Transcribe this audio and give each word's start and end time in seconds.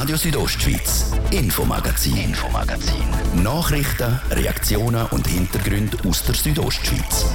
Radio 0.00 0.16
Südostschweiz, 0.16 1.10
Infomagazin, 1.32 2.16
Infomagazin. 2.16 3.02
Nachrichten, 3.42 4.20
Reaktionen 4.30 5.04
und 5.06 5.26
Hintergründe 5.26 5.96
aus 6.08 6.22
der 6.22 6.36
Südostschweiz. 6.36 7.26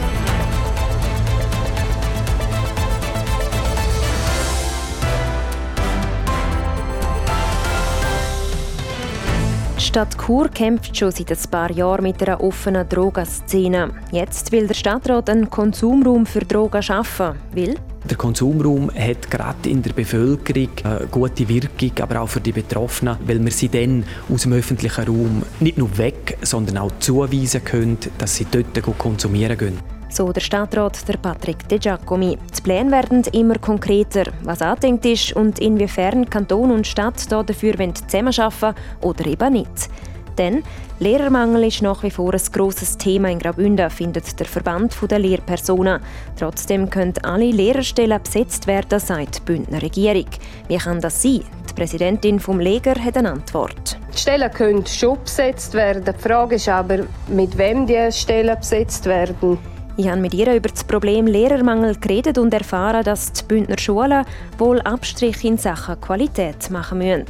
Die 9.77 9.83
Stadt 9.83 10.17
Chur 10.17 10.47
kämpft 10.47 10.95
schon 10.95 11.11
seit 11.11 11.31
ein 11.31 11.51
paar 11.51 11.69
Jahren 11.69 12.03
mit 12.03 12.23
einer 12.23 12.41
offenen 12.41 12.87
Drogenszene. 12.87 13.91
Jetzt 14.13 14.53
will 14.53 14.67
der 14.67 14.73
Stadtrat 14.73 15.29
einen 15.29 15.49
Konsumraum 15.49 16.25
für 16.25 16.45
Drogen 16.45 16.81
schaffen. 16.81 17.35
Will? 17.51 17.75
Der 18.09 18.17
Konsumraum 18.17 18.91
hat 18.93 19.31
gerade 19.31 19.69
in 19.69 19.81
der 19.81 19.93
Bevölkerung 19.93 20.69
eine 20.83 21.07
gute 21.09 21.47
Wirkung, 21.47 21.91
aber 22.01 22.21
auch 22.21 22.27
für 22.27 22.41
die 22.41 22.51
Betroffenen, 22.51 23.17
weil 23.25 23.43
wir 23.43 23.51
sie 23.51 23.69
dann 23.69 24.03
aus 24.31 24.41
dem 24.41 24.51
öffentlichen 24.53 25.05
Raum 25.05 25.43
nicht 25.61 25.77
nur 25.77 25.97
weg, 25.97 26.37
sondern 26.41 26.79
auch 26.79 26.91
zuweisen 26.99 27.63
können, 27.63 27.97
dass 28.17 28.35
sie 28.35 28.45
dort 28.51 28.97
konsumieren 28.97 29.57
können. 29.57 29.79
So 30.09 30.31
der 30.31 30.41
Stadtrat 30.41 31.07
der 31.07 31.17
Patrick 31.17 31.67
De 31.69 31.79
Giacomi. 31.79 32.37
Die 32.55 32.61
Pläne 32.61 32.91
werden 32.91 33.23
immer 33.31 33.57
konkreter, 33.57 34.25
was 34.43 34.61
angedenkt 34.61 35.05
ist 35.05 35.33
und 35.33 35.59
inwiefern 35.59 36.29
Kanton 36.29 36.71
und 36.71 36.85
Stadt 36.85 37.31
dafür 37.31 37.73
zusammenarbeiten 37.95 38.75
oder 39.01 39.25
eben 39.25 39.53
nicht. 39.53 39.89
Denn 40.37 40.63
Lehrermangel 40.99 41.65
ist 41.65 41.81
nach 41.81 42.03
wie 42.03 42.11
vor 42.11 42.33
ein 42.33 42.41
grosses 42.51 42.97
Thema 42.97 43.29
in 43.29 43.39
Graubünden, 43.39 43.89
findet 43.89 44.39
der 44.39 44.47
Verband 44.47 44.95
der 45.09 45.19
Lehrpersonen. 45.19 46.01
Trotzdem 46.37 46.89
können 46.89 47.13
alle 47.23 47.51
Lehrerstellen 47.51 48.21
besetzt 48.21 48.67
werden, 48.67 48.99
sagt 48.99 49.37
die 49.37 49.41
Bündner 49.41 49.81
Regierung. 49.81 50.27
Wie 50.67 50.77
kann 50.77 51.01
das 51.01 51.21
sein? 51.21 51.41
Die 51.69 51.73
Präsidentin 51.73 52.39
vom 52.39 52.59
Leger 52.59 52.95
hat 52.95 53.17
eine 53.17 53.31
Antwort. 53.31 53.97
Die 54.13 54.17
Stellen 54.17 54.51
können 54.51 54.85
schon 54.85 55.17
besetzt 55.23 55.73
werden. 55.73 56.03
Die 56.05 56.21
Frage 56.21 56.55
ist 56.55 56.69
aber, 56.69 56.99
mit 57.27 57.57
wem 57.57 57.87
die 57.87 58.11
Stellen 58.11 58.57
besetzt 58.57 59.05
werden. 59.05 59.57
Ich 59.95 60.07
habe 60.07 60.21
mit 60.21 60.33
ihr 60.33 60.51
über 60.55 60.69
das 60.69 60.83
Problem 60.83 61.27
Lehrermangel 61.27 61.95
geredet 61.95 62.39
und 62.39 62.51
erfahren, 62.51 63.03
dass 63.03 63.31
die 63.31 63.43
Bündner 63.43 63.77
Schulen 63.77 64.25
wohl 64.57 64.81
Abstriche 64.81 65.47
in 65.47 65.57
Sachen 65.57 66.01
Qualität 66.01 66.71
machen 66.71 66.97
müssen. 66.97 67.25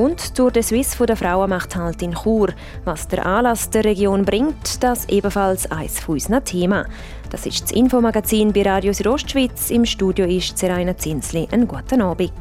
Und 0.00 0.38
durch 0.38 0.54
den 0.54 0.62
Swiss 0.62 0.94
von 0.94 1.06
der 1.06 1.16
Frauenmacht 1.16 1.76
halt 1.76 2.00
in 2.00 2.14
Chur. 2.14 2.54
Was 2.86 3.06
der 3.06 3.26
Anlass 3.26 3.68
der 3.68 3.84
Region 3.84 4.24
bringt, 4.24 4.82
das 4.82 5.06
ebenfalls 5.10 5.70
eines 5.70 6.00
von 6.00 6.14
unseren 6.14 6.42
Themen. 6.42 6.86
Das 7.28 7.44
ist 7.44 7.64
das 7.64 7.72
Infomagazin 7.72 8.50
bei 8.50 8.62
Radio 8.62 8.94
Südostschweiz. 8.94 9.70
Im 9.70 9.84
Studio 9.84 10.24
ist 10.24 10.56
Seraina 10.56 10.96
Zinsli. 10.96 11.46
Einen 11.52 11.68
guten 11.68 12.00
Abend. 12.00 12.32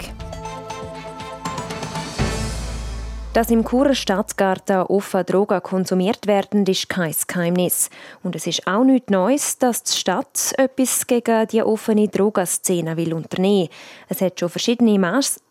Dass 3.34 3.52
im 3.52 3.64
Churer 3.64 3.94
Staatsgarten 3.94 4.82
offen 4.84 5.26
Drogen 5.26 5.62
konsumiert 5.62 6.28
werden, 6.28 6.66
ist 6.66 6.90
kein 6.90 7.14
Geheimnis. 7.28 7.90
Und 8.24 8.36
es 8.36 8.48
ist 8.48 8.66
auch 8.68 8.84
nichts 8.84 9.12
Neues, 9.12 9.58
dass 9.60 9.84
die 9.84 9.98
Stadt 9.98 10.54
etwas 10.58 11.06
gegen 11.06 11.48
die 11.48 11.62
offene 11.62 12.08
Drogenszene 12.08 12.98
will 12.98 13.14
unternehmen 13.14 13.70
Es 14.08 14.22
hat 14.22 14.40
schon 14.40 14.50
verschiedene 14.50 14.98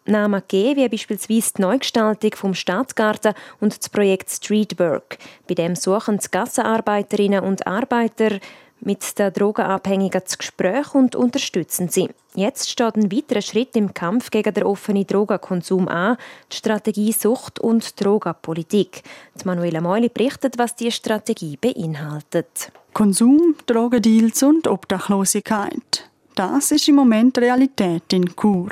Maßnahmen 0.09 0.43
gegeben, 0.49 0.81
wie 0.81 0.89
beispielsweise 0.89 1.53
die 1.57 1.63
Neugestaltung 1.63 2.33
vom 2.35 2.55
Staatsgarten 2.55 3.35
und 3.61 3.79
das 3.79 3.89
Projekt 3.89 4.31
Streetwork. 4.31 5.19
Bei 5.47 5.55
dem 5.55 5.77
suchen 5.77 6.19
die 6.19 6.31
Gassenarbeiterinnen 6.31 7.45
und 7.45 7.67
Arbeiter 7.67 8.39
mit 8.81 9.19
den 9.19 9.33
Drogenabhängigen 9.33 10.25
zu 10.25 10.39
Gespräch 10.39 10.95
und 10.95 11.17
unterstützen 11.17 11.89
sie. 11.89 12.09
Jetzt 12.35 12.71
steht 12.71 12.95
ein 12.95 13.11
weiterer 13.11 13.43
Schritt 13.43 13.75
im 13.75 13.93
Kampf 13.93 14.31
gegen 14.31 14.55
den 14.55 14.63
offenen 14.63 15.07
Drogenkonsum 15.07 15.89
an, 15.89 16.17
die 16.53 16.57
Strategie 16.57 17.13
Sucht 17.13 17.59
und 17.59 18.01
Drogenpolitik. 18.01 19.03
Die 19.35 19.45
Manuela 19.45 19.81
Meuli 19.81 20.09
berichtet, 20.09 20.59
was 20.59 20.77
die 20.77 20.93
Strategie 20.93 21.57
beinhaltet. 21.61 22.71
Konsum, 22.93 23.57
Drogendeals 23.67 24.43
und 24.45 24.69
Obdachlosigkeit. 24.69 26.09
Das 26.37 26.71
ist 26.71 26.87
im 26.87 26.95
Moment 26.95 27.37
Realität 27.39 28.13
in 28.13 28.37
Chur. 28.37 28.69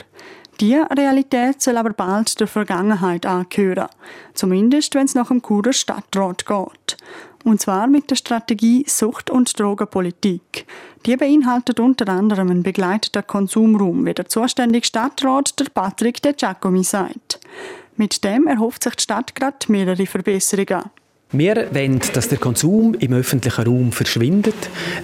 Diese 0.61 0.89
Realität 0.91 1.61
soll 1.61 1.77
aber 1.77 1.93
bald 1.93 2.41
der 2.41 2.47
Vergangenheit 2.47 3.27
angehören. 3.27 3.89
Zumindest, 4.33 4.95
wenn 4.95 5.05
es 5.05 5.15
nach 5.15 5.29
dem 5.29 5.43
Churer 5.43 5.75
Stadtrat 5.75 6.47
geht. 6.47 6.97
Und 7.45 7.61
zwar 7.61 7.87
mit 7.87 8.11
der 8.11 8.17
Strategie 8.17 8.85
Sucht- 8.89 9.31
und 9.31 9.59
Drogenpolitik. 9.59 10.67
Die 11.05 11.17
beinhaltet 11.17 11.79
unter 11.79 12.09
anderem 12.09 12.51
einen 12.51 12.63
begleiteten 12.63 13.27
Konsumraum, 13.27 14.05
wie 14.07 14.15
der 14.15 14.29
zuständige 14.29 14.87
Stadtrat 14.87 15.59
der 15.61 15.67
Patrick 15.67 16.23
De 16.23 16.33
Giacomi 16.33 16.83
sagt. 16.83 17.39
Mit 17.97 18.25
dem 18.25 18.47
erhofft 18.47 18.83
sich 18.83 18.97
die 18.97 19.03
Stadt 19.03 19.35
gerade 19.35 19.59
mehrere 19.69 20.07
Verbesserungen. 20.07 20.91
Wir 21.33 21.75
wollen, 21.75 22.01
dass 22.13 22.29
der 22.29 22.39
Konsum 22.39 22.95
im 22.95 23.13
öffentlichen 23.13 23.65
Raum 23.65 23.91
verschwindet. 23.91 24.55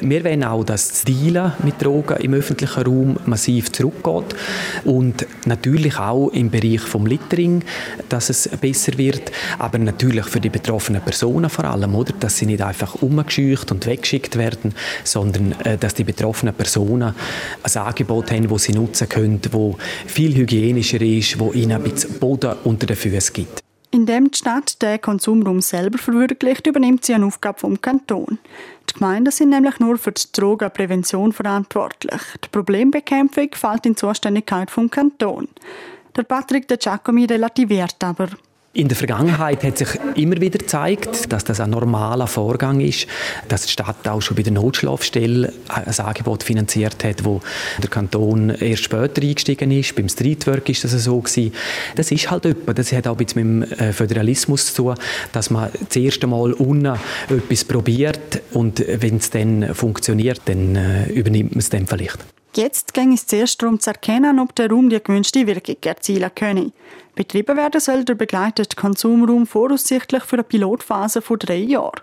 Wir 0.00 0.22
wollen 0.22 0.44
auch, 0.44 0.62
dass 0.62 0.88
das 0.88 1.03
Dealen 1.03 1.53
mit 1.65 1.83
Drogen 1.83 2.16
im 2.19 2.33
öffentlichen 2.33 2.81
Raum 2.81 3.16
massiv 3.27 3.72
zurückgeht. 3.72 4.37
Und 4.84 5.27
natürlich 5.47 5.99
auch 5.99 6.28
im 6.28 6.49
Bereich 6.49 6.81
vom 6.81 7.06
Littering, 7.06 7.65
dass 8.09 8.31
es 8.31 8.49
besser 8.49 8.97
wird. 8.99 9.33
Aber 9.59 9.78
natürlich 9.78 10.27
für 10.27 10.41
die 10.41 10.49
betroffenen 10.49 11.03
Personen 11.03 11.50
vor 11.50 11.65
allem, 11.65 11.93
oder? 11.97 12.12
Dass 12.21 12.39
sie 12.39 12.47
nicht 12.47 12.62
einfach 12.62 13.03
umgescheucht 13.03 13.72
und 13.72 13.84
weggeschickt 13.84 14.39
werden, 14.39 14.77
sondern 15.03 15.60
äh, 15.65 15.77
dass 15.77 15.94
die 15.94 16.04
betroffenen 16.04 16.54
Personen 16.54 17.16
ein 17.65 17.83
Angebot 17.83 18.31
haben, 18.31 18.49
das 18.49 18.62
sie 18.62 18.75
nutzen 18.75 19.09
können, 19.09 19.41
das 19.41 19.53
viel 20.06 20.37
hygienischer 20.37 21.03
ist, 21.03 21.41
das 21.41 21.54
ihnen 21.54 21.72
ein 21.72 21.83
bisschen 21.83 22.15
Boden 22.21 22.54
unter 22.62 22.87
den 22.87 22.97
Füßen 22.97 23.34
gibt. 23.34 23.62
Indem 23.94 24.30
die 24.30 24.38
Stadt 24.38 24.80
den 24.80 25.00
Konsumraum 25.03 25.60
selber 25.60 25.98
verwirklicht, 25.98 26.66
übernimmt 26.66 27.04
sie 27.04 27.12
eine 27.12 27.26
Aufgabe 27.26 27.60
vom 27.60 27.78
Kanton. 27.78 28.38
Die 28.88 28.94
Gemeinden 28.94 29.30
sind 29.30 29.50
nämlich 29.50 29.78
nur 29.80 29.98
für 29.98 30.12
die 30.12 30.32
Drogenprävention 30.32 31.32
verantwortlich. 31.34 32.22
Die 32.42 32.48
Problembekämpfung 32.48 33.50
fällt 33.53 33.84
in 33.84 33.92
die 33.92 33.97
Zuständigkeit 33.97 34.70
vom 34.70 34.91
Kanton. 34.91 35.48
Der 36.16 36.22
Patrick 36.22 36.69
de 36.69 36.78
Giacomi 36.78 37.26
relativiert 37.26 38.03
aber. 38.03 38.28
In 38.75 38.88
der 38.88 38.97
Vergangenheit 38.97 39.65
hat 39.65 39.77
sich 39.77 39.88
immer 40.15 40.41
wieder 40.41 40.59
gezeigt, 40.59 41.31
dass 41.31 41.44
das 41.44 41.60
ein 41.60 41.69
normaler 41.69 42.27
Vorgang 42.27 42.81
ist, 42.81 43.06
dass 43.47 43.66
die 43.66 43.72
Stadt 43.72 44.09
auch 44.09 44.22
schon 44.22 44.34
bei 44.34 44.43
der 44.43 44.55
Notschlafstelle 44.55 45.53
ein 45.69 45.99
Angebot 45.99 46.43
finanziert 46.43 47.05
hat, 47.05 47.22
wo 47.22 47.43
der 47.83 47.91
Kanton 47.91 48.49
erst 48.49 48.84
später 48.84 49.21
eingestiegen 49.21 49.71
ist. 49.72 49.94
Beim 49.94 50.09
Streetwork 50.09 50.71
ist 50.71 50.84
das 50.84 50.93
so 50.93 51.21
gewesen. 51.21 51.53
Das 51.97 52.10
ist 52.10 52.31
halt 52.31 52.47
etwas. 52.47 52.75
Das 52.77 52.93
hat 52.93 53.06
auch 53.06 53.19
mit 53.19 53.37
dem 53.37 53.62
äh, 53.62 53.93
Föderalismus 53.93 54.72
zu 54.72 54.84
tun, 54.84 54.94
dass 55.33 55.50
man 55.50 55.69
das 55.87 55.94
erste 55.94 56.27
Mal 56.27 56.54
unten 56.54 56.99
etwas 57.28 57.65
probiert 57.65 58.41
und 58.53 58.83
wenn 58.89 59.16
es 59.16 59.28
dann 59.28 59.75
funktioniert, 59.75 60.41
dann 60.47 60.77
äh, 60.77 61.09
übernimmt 61.10 61.50
man 61.50 61.59
es 61.59 61.69
dann 61.69 61.87
vielleicht. 61.87 62.21
Jetzt 62.55 62.93
ging 62.93 63.15
es 63.15 63.27
zuerst 63.27 63.63
darum 63.63 63.81
zu 63.81 63.91
erkennen, 63.91 64.39
ob 64.39 64.55
der 64.55 64.71
Raum 64.71 64.91
die 64.91 65.03
gewünschte 65.03 65.47
Wirkung 65.47 65.77
erzielen 65.83 66.31
könne. 66.35 66.73
Betrieben 67.15 67.57
werden 67.57 67.81
soll 67.81 68.05
der 68.05 68.15
begleitete 68.15 68.77
Konsumraum 68.77 69.47
voraussichtlich 69.47 70.23
für 70.25 70.37
eine 70.37 70.45
Pilotphase 70.45 71.23
von 71.23 71.39
drei 71.39 71.57
Jahren. 71.57 72.03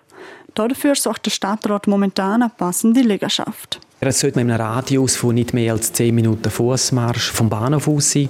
Dafür 0.56 0.96
sucht 0.96 1.28
der 1.28 1.32
Stadtrat 1.32 1.88
momentan 1.88 2.42
eine 2.42 2.52
passende 2.52 3.02
Liegenschaft. 3.02 3.80
Es 4.02 4.22
sollte 4.22 4.40
mit 4.40 4.50
einem 4.50 4.62
Radius 4.62 5.18
von 5.18 5.36
nicht 5.36 5.54
mehr 5.54 5.74
als 5.74 5.92
10 5.92 6.16
Minuten 6.16 6.50
Fußmarsch 6.50 7.32
vom 7.32 7.50
Bahnhof 7.50 7.90
aus 7.90 8.12
sein. 8.12 8.30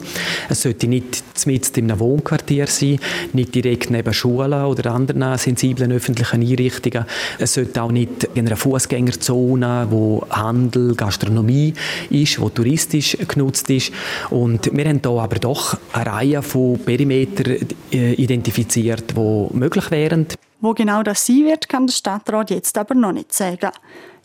Es 0.49 0.63
sollte 0.63 0.87
nicht 0.87 1.23
mitten 1.45 1.79
in 1.81 1.91
einem 1.91 1.99
Wohnquartier 1.99 2.65
sein, 2.65 2.99
nicht 3.33 3.53
direkt 3.53 3.91
neben 3.91 4.11
Schulen 4.11 4.65
oder 4.65 4.91
anderen 4.91 5.37
sensiblen 5.37 5.91
öffentlichen 5.91 6.41
Einrichtungen. 6.41 7.05
Es 7.37 7.53
sollte 7.53 7.83
auch 7.83 7.91
nicht 7.91 8.23
in 8.33 8.47
einer 8.47 8.57
Fußgängerzone, 8.57 9.85
wo 9.91 10.25
Handel, 10.31 10.95
Gastronomie 10.95 11.75
ist, 12.09 12.41
wo 12.41 12.49
touristisch 12.49 13.15
genutzt 13.27 13.69
ist. 13.69 13.91
Und 14.31 14.75
wir 14.75 14.85
haben 14.85 15.01
hier 15.03 15.21
aber 15.21 15.35
doch 15.35 15.77
eine 15.93 16.05
Reihe 16.07 16.41
von 16.41 16.79
Perimetern 16.79 17.57
äh, 17.93 18.13
identifiziert, 18.13 19.13
die 19.15 19.47
möglich 19.55 19.91
wären. 19.91 20.25
Wo 20.61 20.73
genau 20.73 21.03
das 21.03 21.27
sein 21.27 21.45
wird, 21.45 21.69
kann 21.69 21.85
der 21.85 21.93
Stadtrat 21.93 22.49
jetzt 22.49 22.75
aber 22.75 22.95
noch 22.95 23.13
nicht 23.13 23.31
sagen. 23.33 23.69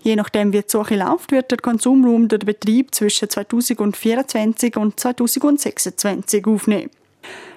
Je 0.04 0.16
nachdem, 0.16 0.52
wie 0.52 0.60
die 0.60 0.68
Suche 0.68 0.96
läuft, 0.96 1.32
wird 1.32 1.50
der 1.50 1.58
Konsumraum 1.58 2.28
den 2.28 2.40
Betrieb 2.40 2.94
zwischen 2.94 3.30
2024 3.30 4.76
und 4.76 5.00
2026 5.00 6.46
aufnehmen. 6.46 6.90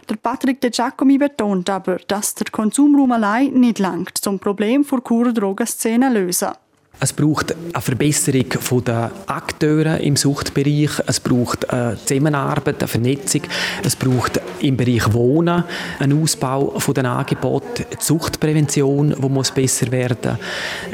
Der 0.10 0.16
Patrick 0.16 0.62
De 0.62 0.70
Giacomi 0.70 1.18
betont 1.18 1.70
aber, 1.70 1.98
dass 2.08 2.36
der 2.36 2.48
Konsumraum 2.50 3.12
allein 3.12 3.52
nicht 3.52 3.80
langt, 3.80 4.18
zum 4.18 4.40
Problem 4.40 4.86
der 4.90 5.04
Churer 5.04 5.34
Drogenszene 5.34 6.08
zu 6.08 6.14
lösen. 6.14 6.52
Es 7.00 7.14
braucht 7.14 7.56
eine 7.74 7.82
Verbesserung 7.82 8.84
der 8.84 9.12
Akteure 9.28 10.00
im 10.00 10.16
Suchtbereich. 10.16 10.90
Es 11.06 11.20
braucht 11.20 11.70
eine 11.70 11.98
Zusammenarbeit, 12.04 12.80
eine 12.80 12.88
Vernetzung. 12.88 13.42
Es 13.84 13.96
braucht 13.96 14.42
im 14.62 14.78
Bereich 14.78 15.14
Wohnen 15.14 15.64
einen 16.00 16.24
Ausbau 16.24 16.78
der 16.96 17.06
Angebote, 17.06 17.86
die 17.86 18.04
Suchtprävention, 18.04 19.16
die 19.22 19.30
muss 19.30 19.52
besser 19.52 19.92
werden. 19.92 20.40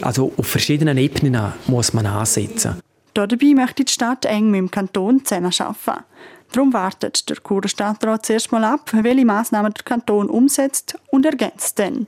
Also 0.02 0.34
auf 0.36 0.48
verschiedenen 0.48 0.98
Ebenen 0.98 1.54
muss 1.68 1.94
man 1.94 2.06
ansetzen. 2.06 2.80
Dabei 3.14 3.54
möchte 3.54 3.86
die 3.86 3.92
Stadt 3.92 4.26
eng 4.26 4.52
mit 4.52 4.60
dem 4.60 4.72
Kanton 4.72 5.24
zusammenarbeiten. 5.24 6.04
Darum 6.52 6.74
wartet 6.74 7.30
der 7.30 7.38
Churer 7.38 7.68
Stadtrat 7.68 8.26
zuerst 8.26 8.52
mal 8.52 8.64
ab, 8.64 8.92
welche 8.92 9.26
Massnahmen 9.26 9.74
der 9.74 9.84
Kanton 9.84 10.30
umsetzt 10.30 10.96
und 11.10 11.26
ergänzt 11.26 11.80
dann. 11.80 12.08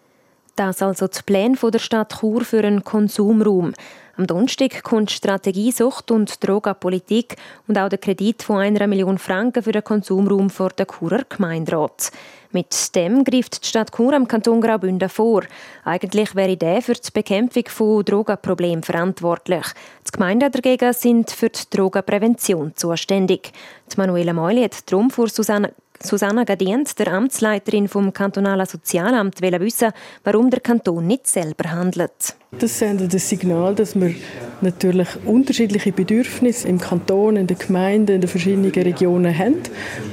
Das 0.55 0.81
also 0.81 1.07
die 1.07 1.21
Pläne 1.25 1.57
der 1.61 1.79
Stadt 1.79 2.19
Chur 2.19 2.45
für 2.45 2.63
einen 2.63 2.83
Konsumraum. 2.83 3.73
Am 4.15 4.25
Donnerstag 4.25 4.83
kommt 4.83 5.11
Strategie 5.11 5.73
Sucht 5.73 6.11
und 6.11 6.41
Drogenpolitik 6.41 7.35
und 7.67 7.77
auch 7.77 7.89
der 7.89 7.97
Kredit 7.97 8.41
von 8.41 8.59
einer 8.59 8.87
Million 8.87 9.17
Franken 9.17 9.61
für 9.61 9.73
den 9.73 9.83
Konsumraum 9.83 10.49
vor 10.49 10.69
der 10.69 10.87
Churer 10.87 11.23
Gemeinderat. 11.27 12.09
Mit 12.53 12.95
dem 12.95 13.25
greift 13.25 13.63
die 13.63 13.67
Stadt 13.67 13.91
Chur 13.93 14.13
am 14.13 14.29
Kanton 14.29 14.61
Graubünden 14.61 15.09
vor. 15.09 15.43
Eigentlich 15.83 16.33
wäre 16.35 16.55
der 16.55 16.81
für 16.81 16.93
die 16.93 17.11
Bekämpfung 17.13 17.65
von 17.67 18.05
Drogenproblemen 18.05 18.81
verantwortlich. 18.81 19.65
Die 20.07 20.11
Gemeinden 20.13 20.49
dagegen 20.49 20.93
sind 20.93 21.31
für 21.31 21.49
die 21.49 21.69
Drogenprävention 21.69 22.71
zuständig. 22.77 23.51
Die 23.91 23.97
Manuela 23.97 24.31
Meuli 24.31 24.63
hat 24.63 24.89
darum 24.89 25.11
vor 25.11 25.27
Susanne 25.27 25.73
Susanna 26.01 26.43
Gadient, 26.43 26.97
der 26.99 27.13
Amtsleiterin 27.13 27.87
vom 27.87 28.13
kantonalen 28.13 28.65
Sozialamt, 28.65 29.41
will 29.41 29.59
wissen, 29.59 29.91
warum 30.23 30.49
der 30.49 30.59
Kanton 30.59 31.07
nicht 31.07 31.27
selber 31.27 31.71
handelt. 31.71 32.35
Das 32.59 32.79
sendet 32.79 33.13
das 33.13 33.27
Signal, 33.27 33.75
dass 33.75 33.99
wir 33.99 34.13
natürlich 34.61 35.09
unterschiedliche 35.25 35.91
Bedürfnisse 35.91 36.67
im 36.67 36.79
Kanton, 36.79 37.35
in 37.35 37.47
den 37.47 37.57
Gemeinden, 37.57 38.15
in 38.15 38.21
den 38.21 38.29
verschiedenen 38.29 38.71
Regionen 38.71 39.37
haben. 39.37 39.57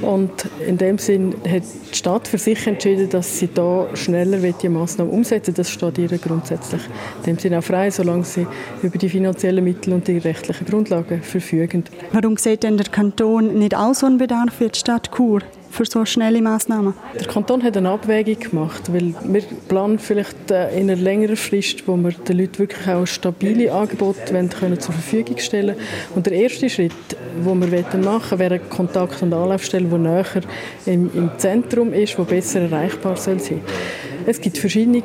Und 0.01 0.31
in 0.67 0.77
dem 0.77 0.97
Sinn 0.97 1.35
hat 1.47 1.63
die 1.91 1.95
Stadt 1.95 2.27
für 2.27 2.37
sich 2.37 2.67
entschieden, 2.67 3.09
dass 3.09 3.39
sie 3.39 3.49
da 3.53 3.87
schneller 3.95 4.39
die 4.39 4.69
Massnahmen 4.69 5.11
umsetzen 5.11 5.53
Das 5.53 5.69
steht 5.69 5.97
ihr 5.97 6.09
grundsätzlich 6.17 6.81
in 7.19 7.23
dem 7.23 7.39
Sinn 7.39 7.55
auch 7.55 7.63
frei, 7.63 7.89
solange 7.91 8.25
sie 8.25 8.45
über 8.81 8.97
die 8.97 9.09
finanziellen 9.09 9.63
Mittel 9.63 9.93
und 9.93 10.07
die 10.07 10.17
rechtlichen 10.17 10.65
Grundlagen 10.65 11.21
verfügen. 11.21 11.85
Warum 12.11 12.35
sieht 12.37 12.63
denn 12.63 12.77
der 12.77 12.87
Kanton 12.87 13.57
nicht 13.57 13.75
auch 13.75 13.93
so 13.93 14.05
einen 14.05 14.17
Bedarf 14.17 14.53
für 14.53 14.67
die 14.67 14.79
Stadt 14.79 15.11
Chur? 15.15 15.41
Für 15.73 15.85
so 15.85 16.05
schnelle 16.05 16.41
Massnahmen? 16.41 16.93
Der 17.19 17.27
Kanton 17.27 17.63
hat 17.63 17.75
eine 17.75 17.89
Abwägung 17.89 18.39
gemacht, 18.39 18.93
weil 18.93 19.15
wir 19.23 19.41
planen 19.67 19.97
vielleicht 19.97 20.51
äh, 20.51 20.69
in 20.79 20.89
einer 20.89 21.01
längeren 21.01 21.35
Frist, 21.35 21.87
wo 21.87 21.97
wir 21.97 22.11
den 22.11 22.37
Leuten 22.37 22.59
wirklich 22.59 22.87
auch 22.87 23.07
stabile 23.07 23.73
Angebote 23.73 24.21
können 24.59 24.79
zur 24.79 24.93
Verfügung 24.93 25.39
stellen 25.39 25.75
Und 26.15 26.27
der 26.27 26.33
erste 26.33 26.69
Schritt, 26.69 26.91
den 27.11 27.45
wir 27.45 27.99
machen 27.99 28.31
wollen, 28.31 28.39
wäre 28.39 28.55
eine 28.55 28.63
Kontakt- 28.69 29.21
und 29.23 29.33
Anlaufstelle, 29.33 29.85
die 29.85 29.97
näher 29.97 30.25
im, 30.85 31.09
im 31.13 31.31
Zentrum 31.37 31.91
ist, 31.91 32.17
die 32.17 32.21
besser 32.21 32.61
erreichbar 32.61 33.17
soll 33.17 33.39
sein. 33.39 33.61
Es 34.25 34.39
gibt 34.39 34.57
verschiedene 34.57 35.01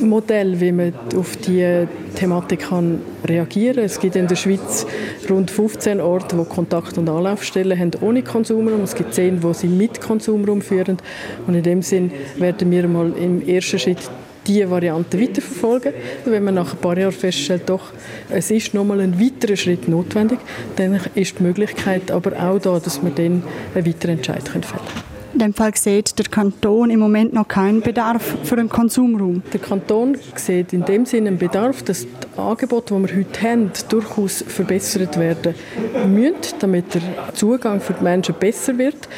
Modelle, 0.00 0.60
wie 0.60 0.72
man 0.72 0.92
auf 1.16 1.36
diese 1.36 1.88
Thematik 2.14 2.60
kann 2.68 3.00
reagieren 3.26 3.76
kann. 3.76 3.84
Es 3.84 4.00
gibt 4.00 4.16
in 4.16 4.26
der 4.26 4.36
Schweiz 4.36 4.86
rund 5.28 5.50
15 5.50 6.00
Orte, 6.00 6.38
wo 6.38 6.44
Kontakt- 6.44 6.98
und 6.98 7.08
Anlaufstellen 7.08 7.78
haben 7.78 7.92
ohne 8.00 8.22
Konsumraum. 8.22 8.82
Es 8.82 8.94
gibt 8.94 9.14
10, 9.14 9.42
wo 9.42 9.52
sie 9.52 9.68
mit 9.68 10.00
Konsumraum 10.00 10.62
führen. 10.62 10.98
Und 11.46 11.54
in 11.54 11.62
dem 11.62 11.82
Sinn 11.82 12.10
werden 12.36 12.70
wir 12.70 12.88
mal 12.88 13.12
im 13.16 13.46
ersten 13.46 13.78
Schritt 13.78 13.98
diese 14.46 14.70
Variante 14.70 15.20
weiterverfolgen. 15.20 15.92
Wenn 16.24 16.44
man 16.44 16.54
nach 16.54 16.72
ein 16.72 16.78
paar 16.78 16.98
Jahren 16.98 17.12
feststellt, 17.12 17.62
doch, 17.66 17.92
es 18.30 18.50
ist 18.50 18.74
nochmal 18.74 19.00
ein 19.00 19.20
weiterer 19.20 19.56
Schritt 19.56 19.88
notwendig, 19.88 20.38
dann 20.76 20.98
ist 21.14 21.38
die 21.38 21.42
Möglichkeit 21.42 22.10
aber 22.10 22.32
auch 22.42 22.58
da, 22.58 22.78
dass 22.78 23.02
wir 23.02 23.10
dann 23.10 23.42
einen 23.74 23.86
weiteren 23.86 24.16
Entscheid 24.16 24.48
fällen 24.48 24.64
können. 24.64 25.07
In 25.38 25.44
dem 25.44 25.54
Fall 25.54 25.76
sieht 25.76 26.18
der 26.18 26.26
Kanton 26.26 26.90
im 26.90 26.98
Moment 26.98 27.32
noch 27.32 27.46
keinen 27.46 27.80
Bedarf 27.80 28.38
für 28.42 28.56
einen 28.56 28.68
Konsumraum. 28.68 29.44
Der 29.52 29.60
Kanton 29.60 30.18
sieht 30.34 30.72
in 30.72 30.84
dem 30.84 31.06
Sinne 31.06 31.28
einen 31.28 31.38
Bedarf, 31.38 31.84
dass 31.84 32.00
die 32.00 32.40
Angebote, 32.40 32.92
die 32.96 33.02
wir 33.08 33.16
heute 33.20 33.42
haben, 33.42 33.70
durchaus 33.88 34.42
verbessert 34.42 35.16
werden 35.16 35.54
müssen, 36.08 36.34
damit 36.58 36.92
der 36.92 37.02
Zugang 37.34 37.80
für 37.80 37.92
die 37.92 38.02
Menschen 38.02 38.34
besser 38.34 38.76
wird. 38.78 39.08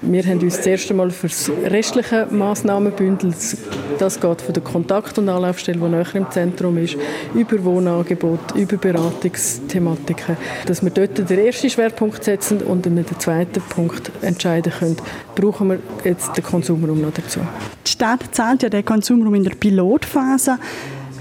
Wir 0.00 0.22
haben 0.24 0.38
uns 0.38 0.56
das 0.58 0.66
erste 0.66 0.94
Mal 0.94 1.10
für 1.10 1.26
das 1.26 1.50
restliche 1.66 2.28
Massnahmenbündel, 2.30 3.34
das 3.98 4.20
geht 4.20 4.42
von 4.42 4.54
der 4.54 4.62
Kontakt- 4.62 5.18
und 5.18 5.28
Anlaufstelle, 5.28 5.78
die 5.80 5.88
näher 5.88 6.14
im 6.14 6.30
Zentrum 6.30 6.78
ist, 6.78 6.96
über 7.34 7.64
Wohnangebot, 7.64 8.54
über 8.54 8.76
Beratungsthematiken, 8.76 10.36
dass 10.66 10.84
wir 10.84 10.90
dort 10.90 11.28
den 11.28 11.38
ersten 11.38 11.68
Schwerpunkt 11.68 12.22
setzen 12.22 12.62
und 12.62 12.86
dann 12.86 12.94
den 12.94 13.06
zweiten 13.18 13.60
Punkt 13.60 14.12
entscheiden 14.22 14.72
können, 14.72 14.96
brauchen 15.34 15.70
wir 15.70 15.78
jetzt 16.04 16.36
den 16.36 16.44
Konsumraum 16.44 17.00
noch 17.02 17.12
dazu. 17.12 17.40
Die 17.84 17.90
Stadt 17.90 18.20
zahlt 18.30 18.62
ja 18.62 18.68
den 18.68 18.84
Konsumraum 18.84 19.34
in 19.34 19.44
der 19.44 19.56
Pilotphase. 19.56 20.58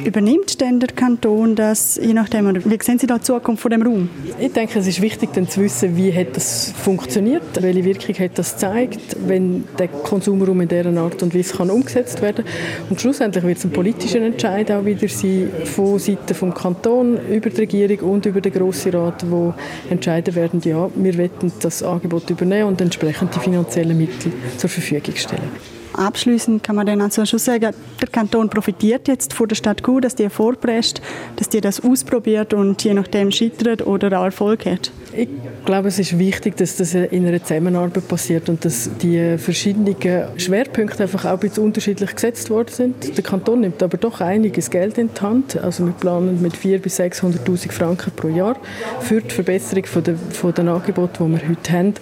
Übernimmt 0.04 0.62
denn 0.62 0.80
der 0.80 0.90
Kanton 0.90 1.56
das, 1.56 2.00
je 2.02 2.14
nachdem, 2.14 2.48
oder 2.48 2.62
wie 2.64 2.78
sehen 2.82 3.00
Sie 3.00 3.08
da 3.08 3.18
die 3.18 3.24
Zukunft 3.24 3.62
von 3.62 3.72
dem 3.72 3.82
Raum? 3.82 4.10
Ich 4.40 4.52
denke, 4.52 4.80
es 4.80 4.88
ist 4.88 5.02
wichtig, 5.02 5.30
dann 5.34 5.50
zu 5.50 5.62
wissen, 5.62 5.96
wie 5.98 6.14
hat 6.14 6.36
das 6.36 6.72
funktioniert, 6.72 7.62
welche 7.62 7.84
Wirkung 7.84 8.16
hat 8.16 8.38
das 8.38 8.54
gezeigt, 8.54 9.16
wenn 9.26 9.64
der 9.78 9.88
Konsumraum 9.88 10.62
in 10.62 10.68
dieser 10.68 10.96
Art 10.98 11.22
und 11.24 11.36
Weise 11.36 11.56
kann 11.56 11.70
umgesetzt 11.70 12.22
werden 12.22 12.46
Und 12.90 13.02
schlussendlich 13.02 13.44
wird 13.44 13.58
es 13.58 13.66
ein 13.66 13.72
politischer 13.72 14.22
Entscheid 14.22 14.72
auch 14.72 14.86
wieder 14.86 15.08
sein, 15.08 15.50
von 15.66 16.00
Seiten 16.00 16.34
vom 16.34 16.54
Kanton, 16.54 17.18
über 17.30 17.50
die 17.50 17.62
Regierung 17.62 18.12
und 18.12 18.26
über 18.26 18.42
den 18.42 18.54
Grossen 18.54 18.94
Rat, 18.94 19.26
wo 19.30 19.54
entscheiden 19.90 20.36
werden, 20.36 20.62
ja, 20.64 20.90
wir 20.96 21.18
wollen 21.18 21.52
das 21.62 21.84
Angebot 21.84 22.30
übernehmen 22.30 22.70
und 22.70 22.82
entsprechend 22.82 23.36
die 23.36 23.40
finanziellen 23.40 23.98
Mittel 23.98 24.32
zur 24.58 24.70
Verfügung 24.70 25.16
stellen. 25.16 25.77
Abschließend 25.98 26.64
kann 26.64 26.76
man 26.76 26.86
dann 26.86 27.02
also 27.02 27.26
schon 27.26 27.40
sagen, 27.40 27.74
der 28.00 28.08
Kanton 28.08 28.50
profitiert 28.50 29.08
jetzt 29.08 29.34
von 29.34 29.48
der 29.48 29.56
Stadt 29.56 29.84
Chur, 29.84 30.00
dass 30.00 30.14
die 30.14 30.30
vorpresst, 30.30 31.02
dass 31.38 31.50
die 31.50 31.60
das 31.60 31.84
ausprobiert 31.84 32.54
und 32.54 32.84
je 32.84 32.94
nachdem 32.94 33.32
scheitert 33.32 33.86
oder 33.86 34.20
auch 34.20 34.26
Erfolg 34.26 34.66
hat. 34.66 34.92
Ich 35.14 35.30
glaube, 35.66 35.88
es 35.88 35.98
ist 35.98 36.20
wichtig, 36.20 36.58
dass 36.58 36.76
das 36.76 36.94
in 36.94 37.26
einer 37.26 37.42
Zusammenarbeit 37.42 38.08
passiert 38.08 38.50
und 38.50 38.64
dass 38.64 38.90
die 39.02 39.38
verschiedenen 39.40 39.96
Schwerpunkte 40.38 41.04
einfach 41.04 41.26
auch 41.26 41.32
ein 41.32 41.40
bisschen 41.40 41.64
unterschiedlich 41.64 42.14
gesetzt 42.14 42.52
worden 42.52 42.70
sind. 42.70 43.18
Der 43.18 43.24
Kanton 43.24 43.62
nimmt 43.62 43.82
aber 43.82 43.98
doch 43.98 44.22
einiges 44.22 44.70
Geld 44.70 45.00
in 45.00 45.10
die 45.12 45.22
Hand. 45.22 45.58
Also 45.58 45.86
wir 45.86 45.94
planen 45.94 46.40
mit 46.42 46.54
400.000 46.56 46.80
bis 46.80 47.00
600.000 47.00 47.72
Franken 47.72 48.12
pro 48.16 48.28
Jahr 48.28 48.58
für 49.02 49.22
die 49.22 49.34
Verbesserung 49.34 49.86
von 49.86 50.04
der, 50.04 50.16
von 50.16 50.54
den 50.54 50.68
Angeboten, 50.68 51.26
die 51.26 51.42
wir 51.42 51.50
heute 51.50 51.72
haben. 51.72 51.94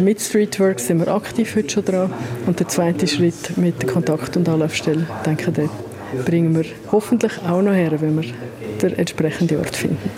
Mit 0.00 0.20
Streetwork 0.20 0.80
sind 0.80 0.98
wir 0.98 1.08
aktiv 1.08 1.54
heute 1.54 1.70
schon 1.70 1.84
dran. 1.84 2.12
Und 2.46 2.58
der 2.58 2.66
zweite 2.66 3.06
Schritt 3.20 3.58
mit 3.58 3.86
Kontakt- 3.86 4.34
und 4.38 4.48
Anlaufstelle, 4.48 5.06
denke 5.26 5.52
ich, 5.64 6.24
bringen 6.24 6.56
wir 6.56 6.64
hoffentlich 6.90 7.32
auch 7.46 7.60
noch 7.60 7.74
her, 7.74 8.00
wenn 8.00 8.18
wir 8.18 8.32
den 8.80 8.96
entsprechenden 8.96 9.58
Ort 9.58 9.76
finden. 9.76 10.10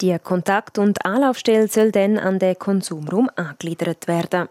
Die 0.00 0.16
Kontakt- 0.18 0.78
und 0.78 1.04
Anlaufstelle 1.04 1.68
soll 1.68 1.92
dann 1.92 2.16
an 2.16 2.38
den 2.38 2.58
Konsumraum 2.58 3.28
angegliedert 3.36 4.08
werden. 4.08 4.48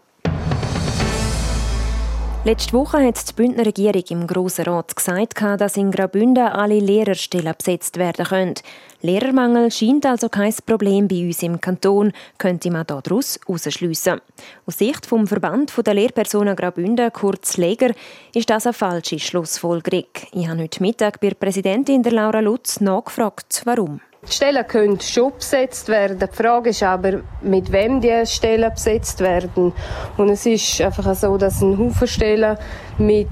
Letzte 2.42 2.72
Woche 2.72 3.04
hat 3.04 3.28
die 3.28 3.34
Bündner 3.34 3.66
Regierung 3.66 4.02
im 4.08 4.26
Grossen 4.26 4.64
Rat 4.64 4.96
gesagt, 4.96 5.42
dass 5.42 5.76
in 5.76 5.90
Graubünden 5.90 6.46
alle 6.46 6.78
Lehrerstellen 6.78 7.54
besetzt 7.56 7.98
werden 7.98 8.24
können. 8.24 8.54
Lehrermangel 9.02 9.70
scheint 9.70 10.06
also 10.06 10.30
kein 10.30 10.54
Problem 10.64 11.06
bei 11.06 11.26
uns 11.26 11.42
im 11.42 11.60
Kanton, 11.60 12.12
könnte 12.38 12.70
man 12.70 12.86
daraus 12.86 13.38
herausschliessen. 13.46 14.22
Aus 14.64 14.78
Sicht 14.78 15.04
vom 15.04 15.26
Verband 15.26 15.70
der 15.86 15.92
Lehrpersonen 15.92 16.56
Graubünden, 16.56 17.12
kurz 17.12 17.58
Leger, 17.58 17.90
ist 18.34 18.48
das 18.48 18.64
eine 18.64 18.72
falsche 18.72 19.18
Schlussfolgerung. 19.18 20.06
Ich 20.32 20.48
habe 20.48 20.62
heute 20.62 20.82
Mittag 20.82 21.20
bei 21.20 21.28
der 21.28 21.36
Präsidentin 21.36 22.02
der 22.02 22.12
Laura 22.12 22.40
Lutz 22.40 22.80
nachgefragt, 22.80 23.60
warum. 23.66 24.00
Die 24.28 24.32
Stellen 24.32 24.66
können 24.66 25.00
schon 25.00 25.32
besetzt 25.32 25.88
werden. 25.88 26.18
Die 26.18 26.26
Frage 26.26 26.70
ist 26.70 26.82
aber, 26.82 27.22
mit 27.40 27.72
wem 27.72 28.02
die 28.02 28.26
Stellen 28.26 28.70
besetzt 28.70 29.20
werden. 29.20 29.72
Und 30.18 30.28
es 30.28 30.44
ist 30.44 30.78
einfach 30.82 31.14
so, 31.14 31.38
dass 31.38 31.62
ein 31.62 31.78
Haufen 31.78 32.06
Stellen 32.06 32.58
mit 33.00 33.28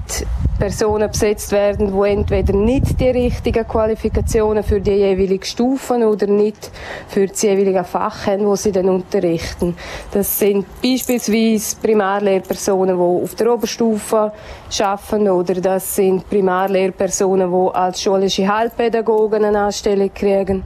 Personen 0.59 1.09
besetzt 1.09 1.53
werden, 1.53 1.93
die 1.93 2.09
entweder 2.09 2.53
nicht 2.53 2.99
die 2.99 3.09
richtigen 3.09 3.65
Qualifikationen 3.65 4.61
für 4.61 4.81
die 4.81 4.91
jeweiligen 4.91 5.43
Stufen 5.43 6.03
oder 6.03 6.27
nicht 6.27 6.69
für 7.07 7.27
das 7.27 7.41
jeweilige 7.41 7.85
Fach 7.85 8.27
haben, 8.27 8.45
wo 8.45 8.55
sie 8.57 8.73
dann 8.73 8.89
unterrichten. 8.89 9.75
Das 10.11 10.37
sind 10.37 10.65
beispielsweise 10.81 11.77
Primarlehrpersonen, 11.81 12.97
die 12.97 13.23
auf 13.23 13.35
der 13.35 13.53
Oberstufe 13.53 14.33
arbeiten 14.81 15.29
oder 15.29 15.55
das 15.55 15.95
sind 15.95 16.29
Primarlehrpersonen, 16.29 17.49
die 17.49 17.75
als 17.75 18.01
schulische 18.01 18.47
Heilpädagogen 18.47 19.45
eine 19.45 19.59
Anstellung 19.59 20.13
kriegen. 20.13 20.63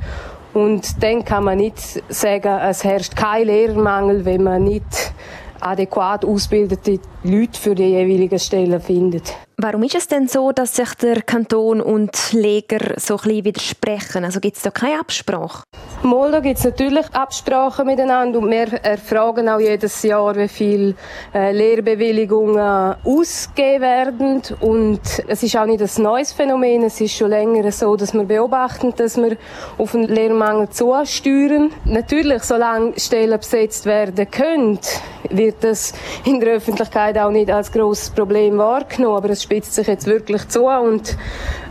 Und 0.54 1.04
dann 1.04 1.24
kann 1.24 1.44
man 1.44 1.58
nicht 1.58 1.78
sagen, 2.10 2.60
es 2.68 2.84
herrscht 2.84 3.16
kein 3.16 3.48
Lehrermangel, 3.48 4.26
wenn 4.26 4.44
man 4.44 4.64
nicht 4.64 5.14
adäquat 5.60 6.26
ausgebildete 6.26 7.00
Leute 7.24 7.60
für 7.60 7.76
die 7.76 7.84
jeweiligen 7.84 8.40
Stellen 8.40 8.82
findet. 8.82 9.34
Warum 9.58 9.84
ist 9.84 9.96
es 9.96 10.08
denn 10.08 10.28
so, 10.28 10.52
dass 10.52 10.76
sich 10.76 10.96
der 10.96 11.22
Kanton 11.22 11.80
und 11.80 12.34
Leger 12.34 12.96
so 12.98 13.16
ein 13.16 13.22
bisschen 13.22 13.46
widersprechen? 13.46 14.26
Also 14.26 14.40
gibt 14.40 14.58
es 14.58 14.64
da 14.64 14.72
keine 14.72 15.00
Absprache? 15.00 15.64
Mal, 16.02 16.32
da 16.32 16.40
gibt 16.40 16.58
es 16.58 16.66
natürlich 16.66 17.06
Absprachen 17.14 17.86
miteinander 17.86 18.40
und 18.40 18.50
wir 18.50 18.74
erfragen 18.84 19.48
auch 19.48 19.60
jedes 19.60 20.02
Jahr, 20.04 20.36
wie 20.36 20.48
viele 20.48 20.96
äh, 21.34 21.52
Lehrbewilligungen 21.52 22.96
ausgegeben 23.04 23.82
werden 23.82 24.42
und 24.60 25.02
es 25.28 25.44
ist 25.44 25.56
auch 25.56 25.66
nicht 25.66 25.82
ein 25.82 26.04
neues 26.04 26.34
Phänomen, 26.34 26.84
es 26.84 27.00
ist 27.00 27.16
schon 27.16 27.30
länger 27.30 27.72
so, 27.72 27.96
dass 27.96 28.14
wir 28.14 28.24
beobachten, 28.24 28.94
dass 28.98 29.18
wir 29.18 29.38
auf 29.78 29.96
einen 29.96 30.08
Lehrmangel 30.08 30.70
zusteuern. 30.70 31.72
Natürlich, 31.86 32.44
solange 32.44 33.00
Stellen 33.00 33.40
besetzt 33.40 33.86
werden 33.86 34.30
können, 34.30 34.80
wird 35.30 35.64
das 35.64 35.94
in 36.26 36.40
der 36.40 36.56
Öffentlichkeit 36.56 37.18
auch 37.18 37.32
nicht 37.32 37.50
als 37.50 37.72
grosses 37.72 38.10
Problem 38.10 38.58
wahrgenommen, 38.58 39.18
aber 39.18 39.30
es 39.30 39.44
spitzt 39.54 39.76
sich 39.76 39.86
jetzt 39.86 40.08
wirklich 40.08 40.48
zu 40.48 40.66
und 40.66 41.16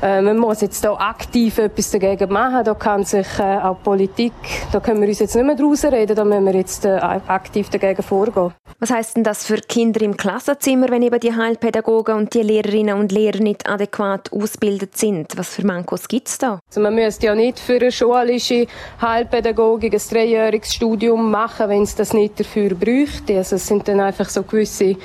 äh, 0.03 0.21
man 0.23 0.39
muss 0.39 0.61
jetzt 0.61 0.85
da 0.85 0.95
aktiv 0.95 1.59
etwas 1.59 1.91
dagegen 1.91 2.33
machen. 2.33 2.63
Da 2.65 2.75
kann 2.75 3.05
sich 3.05 3.27
äh, 3.41 3.59
auch 3.59 3.83
Politik, 3.83 4.33
da 4.71 4.79
können 4.79 5.01
wir 5.01 5.09
uns 5.09 5.19
jetzt 5.19 5.35
nicht 5.35 5.45
mehr 5.45 5.57
draus 5.57 5.85
reden, 5.85 6.15
da 6.15 6.25
müssen 6.25 6.45
wir 6.45 6.55
jetzt 6.55 6.85
äh, 6.85 6.91
aktiv 6.91 7.71
dagegen 7.71 8.03
vorgehen. 8.03 8.53
Was 8.79 8.91
heißt 8.91 9.17
denn 9.17 9.25
das 9.25 9.45
für 9.45 9.57
Kinder 9.57 10.01
im 10.03 10.17
Klassenzimmer, 10.17 10.91
wenn 10.91 11.03
eben 11.03 11.19
die 11.19 11.35
Heilpädagogen 11.35 12.15
und 12.15 12.35
die 12.35 12.43
Lehrerinnen 12.43 12.97
und 12.97 13.11
Lehrer 13.11 13.41
nicht 13.41 13.69
adäquat 13.69 14.33
ausgebildet 14.33 14.97
sind? 14.97 15.37
Was 15.37 15.57
für 15.57 15.67
Mankos 15.67 16.07
gibt 16.07 16.29
es 16.29 16.39
da? 16.39 16.61
Also 16.69 16.81
man 16.81 16.95
müsste 16.95 17.27
ja 17.27 17.35
nicht 17.35 17.59
für 17.59 17.77
eine 17.77 17.91
schulische 17.91 18.69
Heilpädagogik 19.01 19.93
ein 19.93 20.01
dreijähriges 20.09 20.75
Studium 20.75 21.33
machen, 21.33 21.69
wenn 21.69 21.83
es 21.83 21.97
das 21.97 22.13
nicht 22.13 22.39
dafür 22.39 22.75
bräuchte. 22.75 23.39
Also 23.39 23.57
es 23.57 23.67
sind 23.67 23.89
dann 23.89 24.01
einfach 24.01 24.29
so 24.29 24.45
gewisse 24.45 24.97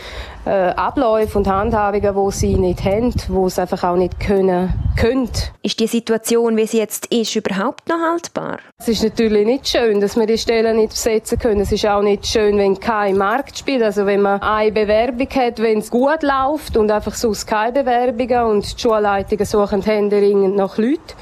äh, 0.47 0.73
Abläufe 0.75 1.37
und 1.37 1.47
Handhabungen, 1.47 2.15
die 2.15 2.31
sie 2.31 2.55
nicht 2.55 2.83
haben, 2.85 3.11
die 3.11 3.49
sie 3.49 3.61
einfach 3.61 3.83
auch 3.83 3.97
nicht 3.97 4.17
können, 4.19 4.73
können. 4.99 5.29
Ist 5.61 5.79
die 5.79 5.87
Situation, 5.87 6.55
wie 6.55 6.65
sie 6.65 6.77
jetzt 6.77 7.07
ist, 7.07 7.35
überhaupt 7.35 7.89
noch 7.89 7.99
haltbar? 7.99 8.59
Es 8.79 8.87
ist 8.87 9.03
natürlich 9.03 9.45
nicht 9.45 9.67
schön, 9.67 9.99
dass 9.99 10.15
wir 10.15 10.25
die 10.25 10.37
Stellen 10.37 10.77
nicht 10.77 10.91
besetzen 10.91 11.37
können. 11.37 11.61
Es 11.61 11.71
ist 11.73 11.85
auch 11.85 12.01
nicht 12.01 12.25
schön, 12.25 12.57
wenn 12.57 12.79
kein 12.79 13.17
Markt 13.17 13.57
spielt. 13.57 13.83
Also 13.83 14.05
wenn 14.05 14.21
man 14.21 14.41
eine 14.41 14.71
Bewerbung 14.71 15.29
hat, 15.31 15.59
wenn 15.61 15.79
es 15.79 15.91
gut 15.91 16.23
läuft 16.23 16.77
und 16.77 16.89
einfach 16.91 17.13
sonst 17.13 17.45
keine 17.45 17.83
Bewerbungen 17.83 18.43
und 18.43 18.73
die 18.73 18.81
Schulleitungen 18.81 19.45
suchen 19.45 19.81
händeringend 19.81 20.55
nach 20.55 20.77
Leuten. 20.77 21.13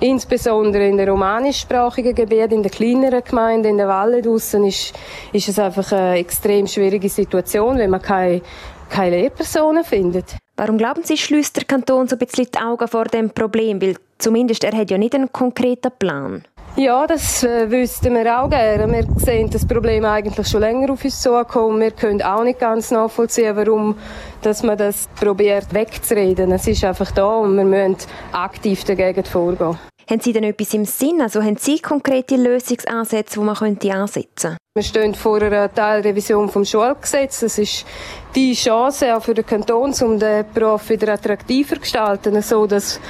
Insbesondere 0.00 0.86
in 0.86 0.98
den 0.98 1.08
romanischsprachigen 1.08 2.14
Gebieten, 2.14 2.54
in 2.54 2.62
den 2.62 2.70
kleineren 2.70 3.22
Gemeinden, 3.24 3.68
in 3.68 3.76
der 3.78 3.88
Walle 3.88 4.20
draussen, 4.20 4.64
ist, 4.64 4.92
ist 5.32 5.48
es 5.48 5.58
einfach 5.58 5.90
eine 5.92 6.18
extrem 6.18 6.66
schwierige 6.66 7.08
Situation, 7.08 7.78
wenn 7.78 7.90
man 7.90 8.02
keine 8.02 8.42
keine 8.94 9.16
Lehrpersonen 9.16 9.82
findet. 9.82 10.36
Warum 10.56 10.78
glauben 10.78 11.02
Sie, 11.02 11.16
schließt 11.16 11.56
der 11.56 11.64
Kanton 11.64 12.06
so 12.06 12.14
ein 12.14 12.18
bisschen 12.20 12.46
die 12.54 12.58
Augen 12.58 12.86
vor 12.86 13.06
dem 13.06 13.28
Problem? 13.30 13.82
Weil 13.82 13.96
zumindest 14.18 14.62
er 14.62 14.72
hat 14.72 14.88
ja 14.88 14.98
nicht 14.98 15.16
einen 15.16 15.32
konkreten 15.32 15.90
Plan. 15.98 16.44
Ja, 16.76 17.04
das 17.06 17.42
äh, 17.42 17.68
wüssten 17.70 18.14
wir 18.14 18.40
auch 18.40 18.48
gerne. 18.48 18.92
Wir 18.92 19.06
sehen 19.16 19.50
das 19.50 19.66
Problem 19.66 20.04
eigentlich 20.04 20.46
schon 20.46 20.60
länger 20.60 20.92
auf 20.92 21.04
uns 21.04 21.20
zukommen. 21.20 21.80
Wir 21.80 21.90
können 21.90 22.22
auch 22.22 22.44
nicht 22.44 22.60
ganz 22.60 22.92
nachvollziehen, 22.92 23.56
warum 23.56 23.96
dass 24.42 24.62
man 24.62 24.78
das 24.78 25.08
probiert 25.20 25.72
wegzureden. 25.74 26.52
Es 26.52 26.68
ist 26.68 26.84
einfach 26.84 27.10
da 27.10 27.26
und 27.38 27.56
wir 27.56 27.64
müssen 27.64 27.96
aktiv 28.32 28.84
dagegen 28.84 29.24
vorgehen. 29.24 29.76
Haben 30.08 30.20
Sie 30.20 30.32
denn 30.32 30.44
etwas 30.44 30.74
im 30.74 30.84
Sinn? 30.84 31.20
Also 31.22 31.42
haben 31.42 31.56
Sie 31.56 31.78
konkrete 31.78 32.36
Lösungsansätze, 32.36 33.40
die 33.40 33.44
man 33.44 33.54
könnte 33.54 33.92
ansetzen 33.92 34.50
könnte? 34.50 34.58
Wir 34.76 34.82
stehen 34.82 35.14
vor 35.14 35.40
einer 35.40 35.72
Teilrevision 35.72 36.48
vom 36.48 36.64
Schulgesetz. 36.64 37.40
Das 37.40 37.58
ist 37.58 37.86
die 38.34 38.54
Chance 38.54 39.16
auch 39.16 39.22
für 39.22 39.32
den 39.32 39.46
Kanton, 39.46 39.94
um 40.02 40.18
den 40.18 40.44
Beruf 40.52 40.88
wieder 40.90 41.12
attraktiver 41.14 41.76
zu 41.76 41.80
gestalten, 41.80 42.42
so 42.42 42.66
dass 42.66 43.00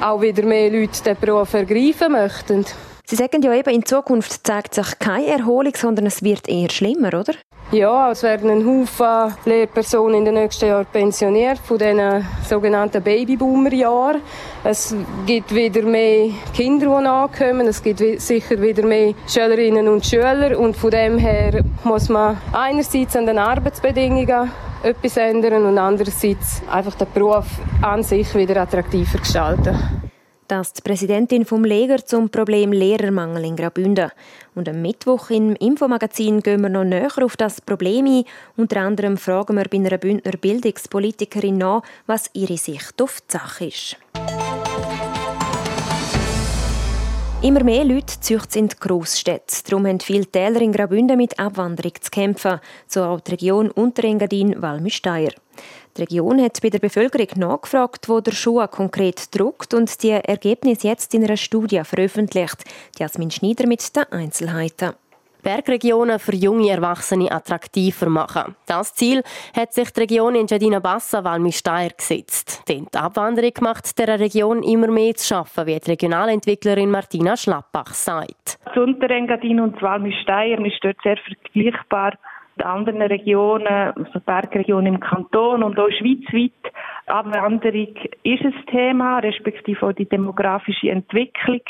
auch 0.00 0.20
wieder 0.20 0.42
mehr 0.42 0.70
Leute 0.70 1.02
den 1.02 1.16
Beruf 1.16 1.54
ergreifen 1.54 2.12
möchten. 2.12 2.66
Sie 3.12 3.16
sagen 3.16 3.42
ja 3.42 3.52
eben, 3.52 3.68
in 3.68 3.84
Zukunft 3.84 4.46
zeigt 4.46 4.72
sich 4.72 4.98
keine 4.98 5.26
Erholung, 5.26 5.74
sondern 5.76 6.06
es 6.06 6.22
wird 6.22 6.48
eher 6.48 6.70
schlimmer, 6.70 7.08
oder? 7.08 7.34
Ja, 7.70 8.10
es 8.10 8.22
werden 8.22 8.48
ein 8.48 8.66
Haufen 8.66 9.34
Lehrpersonen 9.44 10.20
in 10.20 10.24
den 10.24 10.32
nächsten 10.32 10.68
Jahren 10.68 10.86
pensioniert, 10.90 11.58
von 11.58 11.76
diesen 11.76 12.26
sogenannten 12.48 13.02
Babyboomer-Jahren. 13.02 14.22
Es 14.64 14.96
gibt 15.26 15.54
wieder 15.54 15.82
mehr 15.82 16.30
Kinder, 16.54 16.86
die 16.86 17.04
nachkommen. 17.04 17.66
Es 17.66 17.82
gibt 17.82 17.98
sicher 17.98 18.58
wieder 18.62 18.86
mehr 18.86 19.12
Schülerinnen 19.28 19.88
und 19.88 20.06
Schüler. 20.06 20.58
Und 20.58 20.74
von 20.74 20.90
dem 20.90 21.18
her 21.18 21.62
muss 21.84 22.08
man 22.08 22.38
einerseits 22.54 23.14
an 23.14 23.26
den 23.26 23.36
Arbeitsbedingungen 23.36 24.50
etwas 24.82 25.18
ändern 25.18 25.66
und 25.66 25.76
andererseits 25.76 26.62
einfach 26.66 26.94
den 26.94 27.08
Beruf 27.12 27.44
an 27.82 28.02
sich 28.02 28.34
wieder 28.34 28.56
attraktiver 28.62 29.18
gestalten 29.18 30.10
das 30.52 30.74
die 30.74 30.82
Präsidentin 30.82 31.46
vom 31.46 31.64
Leger 31.64 32.04
zum 32.04 32.28
Problem 32.28 32.72
Lehrermangel 32.72 33.46
in 33.46 33.56
Graubünden. 33.56 34.10
Und 34.54 34.68
am 34.68 34.82
Mittwoch 34.82 35.30
im 35.30 35.56
Infomagazin 35.56 36.40
gehen 36.40 36.60
wir 36.60 36.68
noch 36.68 36.84
näher 36.84 37.24
auf 37.24 37.38
das 37.38 37.62
Problem 37.62 38.04
ein. 38.04 38.24
Unter 38.58 38.82
anderem 38.82 39.16
fragen 39.16 39.56
wir 39.56 39.64
bei 39.64 39.78
einer 39.78 39.96
Bündner 39.96 40.32
Bildungspolitikerin 40.32 41.56
nach, 41.56 41.82
was 42.06 42.28
ihre 42.34 42.58
Sicht 42.58 43.00
auf 43.00 43.22
die 43.22 43.32
Sache 43.32 43.64
ist. 43.64 43.96
Immer 47.40 47.64
mehr 47.64 47.84
Leute 47.84 48.20
ziehen 48.20 48.42
in 48.54 48.68
die 48.68 48.76
Grossstädte. 48.78 49.56
Darum 49.66 49.86
haben 49.86 50.00
viele 50.00 50.26
Täler 50.26 50.60
in 50.60 50.72
Graubünden 50.72 51.16
mit 51.16 51.38
Abwanderung 51.38 51.94
zu 51.98 52.10
kämpfen, 52.10 52.60
so 52.86 53.04
auch 53.04 53.20
die 53.20 53.32
Region 53.32 53.70
Unterengadin-Walmüsteier. 53.70 55.32
Die 55.96 56.02
Region 56.02 56.42
hat 56.42 56.62
bei 56.62 56.70
der 56.70 56.78
Bevölkerung 56.78 57.28
nachgefragt, 57.36 58.08
wo 58.08 58.20
der 58.20 58.32
Schuh 58.32 58.66
konkret 58.66 59.34
druckt 59.36 59.74
und 59.74 60.02
die 60.02 60.10
Ergebnisse 60.10 60.88
jetzt 60.88 61.12
in 61.12 61.22
einer 61.22 61.36
Studie 61.36 61.82
veröffentlicht. 61.84 62.64
Jasmin 62.98 63.30
Schneider 63.30 63.66
mit 63.66 63.94
den 63.94 64.04
Einzelheiten. 64.10 64.94
Bergregionen 65.42 66.18
für 66.18 66.34
junge 66.34 66.70
Erwachsene 66.70 67.30
attraktiver 67.30 68.08
machen. 68.08 68.54
Das 68.66 68.94
Ziel 68.94 69.22
hat 69.54 69.74
sich 69.74 69.90
die 69.90 70.00
Region 70.00 70.34
in 70.34 70.46
Jadina 70.46 70.78
Bassa 70.78 71.22
Valmy-Steyr 71.24 71.90
gesetzt. 71.96 72.62
Denn 72.68 72.86
die 72.94 72.98
Abwanderung 72.98 73.52
macht 73.60 73.98
der 73.98 74.20
Region 74.20 74.62
immer 74.62 74.86
mehr 74.86 75.14
zu 75.14 75.26
schaffen, 75.26 75.66
wie 75.66 75.78
die 75.78 75.90
Regionalentwicklerin 75.90 76.90
Martina 76.90 77.36
Schlappach 77.36 77.92
sagt. 77.92 78.58
Das 78.64 78.76
Unterengadin 78.76 79.60
und 79.60 79.74
das 79.74 79.82
Valmy-Steyr 79.82 80.64
ist 80.64 80.78
dort 80.82 80.98
sehr 81.02 81.18
vergleichbar 81.18 82.16
mit 82.56 82.66
anderen 82.66 83.02
Regionen, 83.02 83.66
also 83.66 84.20
Bergregionen 84.24 84.94
im 84.94 85.00
Kanton 85.00 85.62
und 85.62 85.78
auch 85.78 85.90
schweizweit. 85.90 86.52
Abwanderung 87.06 87.94
ist 88.22 88.44
ein 88.44 88.54
Thema, 88.70 89.18
respektive 89.18 89.86
auch 89.86 89.92
die 89.92 90.08
demografische 90.08 90.90
Entwicklung. 90.90 91.60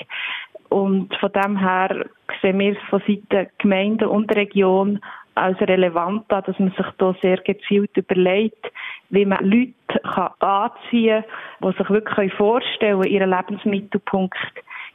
Und 0.68 1.14
von 1.16 1.32
dem 1.32 1.58
her 1.58 2.06
sehen 2.40 2.58
wir 2.58 2.72
es 2.72 2.88
von 2.88 3.02
Seiten 3.06 3.48
Gemeinden 3.58 4.08
und 4.08 4.34
Region 4.34 5.00
als 5.34 5.60
relevant 5.60 6.30
an, 6.32 6.42
dass 6.44 6.58
man 6.58 6.70
sich 6.70 6.86
da 6.98 7.14
sehr 7.22 7.38
gezielt 7.38 7.96
überlegt, 7.96 8.70
wie 9.10 9.24
man 9.24 9.44
Leute 9.44 9.74
kann 10.02 10.30
anziehen 10.40 11.24
kann, 11.60 11.72
die 11.72 11.78
sich 11.78 11.90
wirklich 11.90 12.34
vorstellen 12.34 13.00
können, 13.00 13.12
ihren 13.12 13.30
Lebensmittelpunkt 13.30 14.36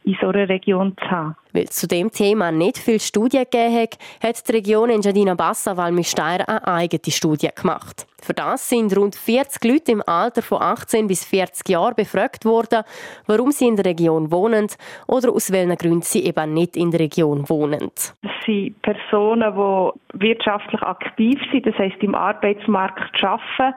in 0.07 0.17
so 0.21 0.29
einer 0.29 0.47
Region 0.47 0.95
zu 0.97 1.11
haben. 1.11 1.35
Weil 1.51 1.65
es 1.65 1.71
zu 1.71 1.87
dem 1.87 2.11
Thema 2.11 2.51
nicht 2.51 2.77
viele 2.77 2.99
Studien 2.99 3.43
gegeben 3.43 3.75
hat, 3.75 3.97
hat 4.23 4.47
die 4.47 4.51
Region 4.53 4.89
Engadina 4.89 5.33
Bassa 5.35 5.75
Valmy-Steyr 5.75 6.47
eine 6.47 6.65
eigene 6.65 7.11
Studie 7.11 7.49
gemacht. 7.53 8.07
Für 8.21 8.33
das 8.33 8.69
sind 8.69 8.95
rund 8.95 9.15
40 9.15 9.63
Leute 9.65 9.91
im 9.91 10.03
Alter 10.05 10.41
von 10.41 10.61
18 10.61 11.07
bis 11.07 11.25
40 11.25 11.67
Jahren 11.69 11.95
befragt 11.95 12.45
worden, 12.45 12.83
warum 13.25 13.51
sie 13.51 13.67
in 13.67 13.75
der 13.75 13.85
Region 13.85 14.31
wohnen 14.31 14.67
oder 15.07 15.31
aus 15.31 15.51
welchen 15.51 15.75
Gründen 15.75 16.01
sie 16.01 16.25
eben 16.25 16.53
nicht 16.53 16.77
in 16.77 16.91
der 16.91 17.01
Region 17.01 17.47
wohnen. 17.49 17.91
Das 18.21 18.31
sind 18.45 18.81
Personen, 18.81 19.53
die 19.53 20.25
wirtschaftlich 20.25 20.81
aktiv 20.81 21.39
sind, 21.51 21.65
das 21.65 21.77
heisst 21.77 22.01
im 22.01 22.15
Arbeitsmarkt 22.15 23.21
arbeiten, 23.23 23.75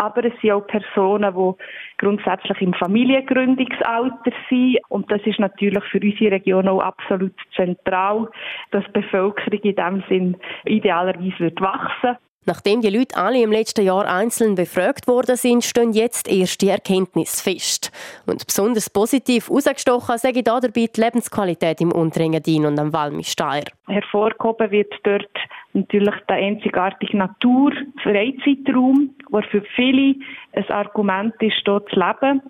aber 0.00 0.24
es 0.24 0.32
sind 0.40 0.52
auch 0.52 0.66
Personen, 0.66 1.34
die 1.34 1.64
grundsätzlich 1.98 2.60
im 2.62 2.72
Familiengründungsalter 2.72 4.32
sind. 4.48 4.78
Und 4.88 5.10
das 5.12 5.20
ist 5.26 5.38
natürlich 5.38 5.84
für 5.84 6.00
unsere 6.00 6.32
Region 6.32 6.68
auch 6.68 6.80
absolut 6.80 7.34
zentral, 7.54 8.28
dass 8.70 8.84
die 8.86 9.00
Bevölkerung 9.00 9.60
in 9.60 9.74
diesem 9.74 10.04
Sinn 10.08 10.36
idealerweise 10.64 11.38
wird 11.38 11.60
wachsen 11.60 12.16
Nachdem 12.46 12.80
die 12.80 12.88
Leute 12.88 13.16
alle 13.16 13.42
im 13.42 13.52
letzten 13.52 13.84
Jahr 13.84 14.06
einzeln 14.06 14.54
befragt 14.54 15.06
worden 15.06 15.36
sind, 15.36 15.62
stehen 15.62 15.92
jetzt 15.92 16.26
erste 16.26 16.70
Erkenntnisse 16.70 17.42
fest. 17.42 17.92
Und 18.26 18.46
besonders 18.46 18.88
positiv 18.88 19.48
herausgestochen 19.48 20.16
sage 20.16 20.38
ich 20.38 20.44
da 20.44 20.58
dabei 20.58 20.86
die 20.86 21.00
Lebensqualität 21.00 21.82
im 21.82 21.92
Unterengadin 21.92 22.64
und 22.64 22.78
am 22.78 22.94
Walmisteier. 22.94 23.64
Hervorgehoben 23.88 24.70
wird 24.70 24.92
dort 25.02 25.28
natürlich 25.72 26.14
der 26.28 26.36
einzigartige 26.36 27.16
Natur-Freizeitraum, 27.16 29.14
der 29.32 29.42
für 29.44 29.62
viele 29.76 30.16
ein 30.52 30.68
Argument 30.70 31.34
ist, 31.40 31.62
dort 31.64 31.88
zu 31.90 32.00
leben. 32.00 32.42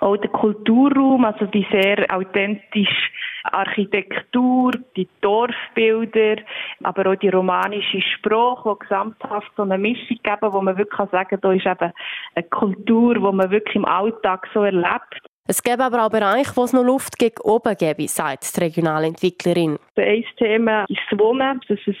Auch 0.00 0.16
der 0.16 0.30
Kulturraum, 0.30 1.24
also 1.24 1.46
die 1.46 1.66
sehr 1.70 2.04
authentische 2.14 3.10
Architektur, 3.44 4.72
die 4.96 5.08
Dorfbilder, 5.20 6.36
aber 6.82 7.12
auch 7.12 7.16
die 7.16 7.30
romanische 7.30 8.02
Sprache, 8.02 8.74
die 8.74 8.78
gesamthaft 8.80 9.50
so 9.56 9.62
eine 9.62 9.78
Mischung 9.78 10.18
geben, 10.22 10.52
wo 10.52 10.60
man 10.60 10.76
wirklich 10.76 11.10
sagen 11.10 11.28
kann, 11.28 11.40
da 11.40 11.52
ist 11.52 11.66
eben 11.66 11.92
eine 12.34 12.48
Kultur, 12.50 13.14
die 13.14 13.20
man 13.20 13.50
wirklich 13.50 13.76
im 13.76 13.84
Alltag 13.84 14.48
so 14.52 14.62
erlebt. 14.62 15.25
Es 15.48 15.62
gäbe 15.62 15.84
aber 15.84 16.04
auch 16.04 16.10
Bereiche, 16.10 16.56
wo 16.56 16.64
es 16.64 16.72
noch 16.72 16.82
Luft 16.82 17.18
gegen 17.18 17.40
oben 17.42 17.76
gäbe, 17.76 18.08
sagt 18.08 18.56
die 18.56 18.60
Regionalentwicklerin. 18.60 19.78
Ein 19.96 20.24
Thema 20.38 20.84
ist 20.88 21.00
das 21.08 21.18
Wohnen, 21.18 21.60
dass 21.68 21.78
es 21.86 21.96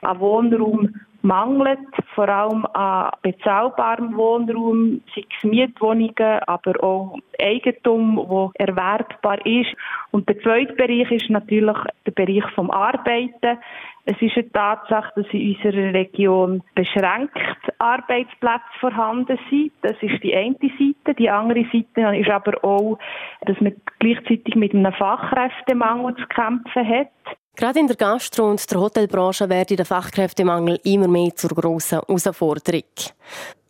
an 0.00 0.18
Wohnraum 0.18 0.94
mangelt, 1.26 1.78
vor 2.14 2.28
allem 2.28 2.64
an 2.72 3.10
bezahlbarem 3.22 4.16
Wohnraum, 4.16 5.02
sei 5.14 5.24
es 5.28 5.44
Mietwohnungen, 5.44 6.40
aber 6.46 6.82
auch 6.82 7.18
Eigentum, 7.40 8.16
wo 8.16 8.52
erwerbbar 8.54 9.44
ist. 9.44 9.74
Und 10.12 10.28
der 10.28 10.40
zweite 10.40 10.72
Bereich 10.74 11.10
ist 11.10 11.28
natürlich 11.28 11.76
der 12.06 12.12
Bereich 12.12 12.48
vom 12.54 12.70
Arbeiten. 12.70 13.58
Es 14.04 14.22
ist 14.22 14.36
eine 14.36 14.52
Tatsache, 14.52 15.12
dass 15.16 15.26
in 15.32 15.56
unserer 15.56 15.92
Region 15.92 16.62
beschränkt 16.76 17.36
Arbeitsplätze 17.78 18.78
vorhanden 18.78 19.38
sind. 19.50 19.72
Das 19.82 19.96
ist 20.00 20.22
die 20.22 20.34
eine 20.34 20.54
Seite. 20.60 21.14
Die 21.18 21.28
andere 21.28 21.64
Seite 21.72 22.16
ist 22.16 22.30
aber 22.30 22.62
auch, 22.62 22.98
dass 23.44 23.60
man 23.60 23.74
gleichzeitig 23.98 24.54
mit 24.54 24.74
einem 24.74 24.92
Fachkräftemangel 24.92 26.14
zu 26.16 26.26
kämpfen 26.28 26.88
hat. 26.88 27.08
Gerade 27.56 27.80
in 27.80 27.86
der 27.86 27.96
Gastro- 27.96 28.50
und 28.50 28.70
der 28.70 28.78
Hotelbranche 28.78 29.48
wird 29.48 29.70
der 29.70 29.86
Fachkräftemangel 29.86 30.78
immer 30.84 31.08
mehr 31.08 31.34
zur 31.34 31.50
grossen 31.50 32.00
Herausforderung. 32.00 32.82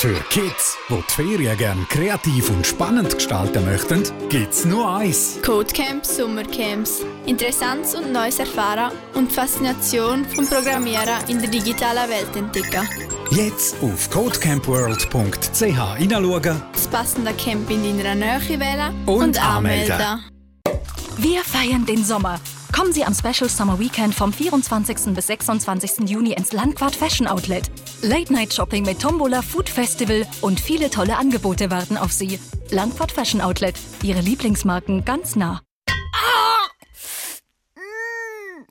Für 0.00 0.14
Kids, 0.30 0.78
die 0.88 0.94
die 0.94 1.12
Ferien 1.12 1.58
gerne 1.58 1.84
kreativ 1.88 2.50
und 2.50 2.64
spannend 2.64 3.16
gestalten 3.16 3.64
möchten, 3.64 4.04
gibt's 4.28 4.64
nur 4.64 4.88
eins. 4.88 5.40
Codecamps, 5.44 6.18
Sommercamps. 6.18 7.04
Interessantes 7.26 7.96
und 7.96 8.12
Neues 8.12 8.38
erfahren 8.38 8.92
und 9.14 9.28
die 9.28 9.34
Faszination 9.34 10.24
vom 10.24 10.46
Programmieren 10.48 11.18
in 11.26 11.40
der 11.40 11.50
digitalen 11.50 12.08
Welt 12.08 12.36
entdecken. 12.36 12.88
Jetzt 13.32 13.74
auf 13.82 14.08
codecampworld.ch 14.08 15.96
hineinschauen. 15.96 16.62
Das 16.72 16.86
passende 16.86 17.32
Camp 17.32 17.68
in 17.68 17.98
deiner 17.98 18.14
Nähe 18.14 18.60
wählen 18.60 18.94
und, 19.04 19.22
und 19.24 19.44
anmelden. 19.44 20.20
Wir 21.16 21.42
feiern 21.42 21.84
den 21.84 22.04
Sommer. 22.04 22.38
Kommen 22.72 22.92
Sie 22.92 23.04
am 23.04 23.14
Special 23.14 23.48
Summer 23.48 23.78
Weekend 23.78 24.14
vom 24.14 24.32
24. 24.32 25.14
bis 25.14 25.26
26. 25.26 26.08
Juni 26.08 26.32
ins 26.32 26.52
Landquart 26.52 26.94
Fashion 26.94 27.26
Outlet. 27.26 27.70
Late 28.02 28.32
Night 28.32 28.52
Shopping 28.54 28.84
mit 28.84 29.00
Tombola 29.00 29.42
Food 29.42 29.68
Festival 29.68 30.26
und 30.42 30.60
viele 30.60 30.90
tolle 30.90 31.16
Angebote 31.16 31.70
warten 31.70 31.96
auf 31.96 32.12
Sie. 32.12 32.38
Landquart 32.70 33.10
Fashion 33.12 33.40
Outlet. 33.40 33.74
Ihre 34.02 34.20
Lieblingsmarken 34.20 35.04
ganz 35.04 35.34
nah. 35.34 35.60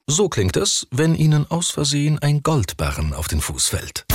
So 0.10 0.30
klingt 0.30 0.56
es, 0.56 0.88
wenn 0.92 1.16
Ihnen 1.16 1.46
aus 1.52 1.70
Versehen 1.72 2.18
ein 2.20 2.42
Goldbarren 2.42 3.14
auf 3.14 3.28
den 3.28 3.42
Fuß 3.42 3.68
fällt. 3.68 4.06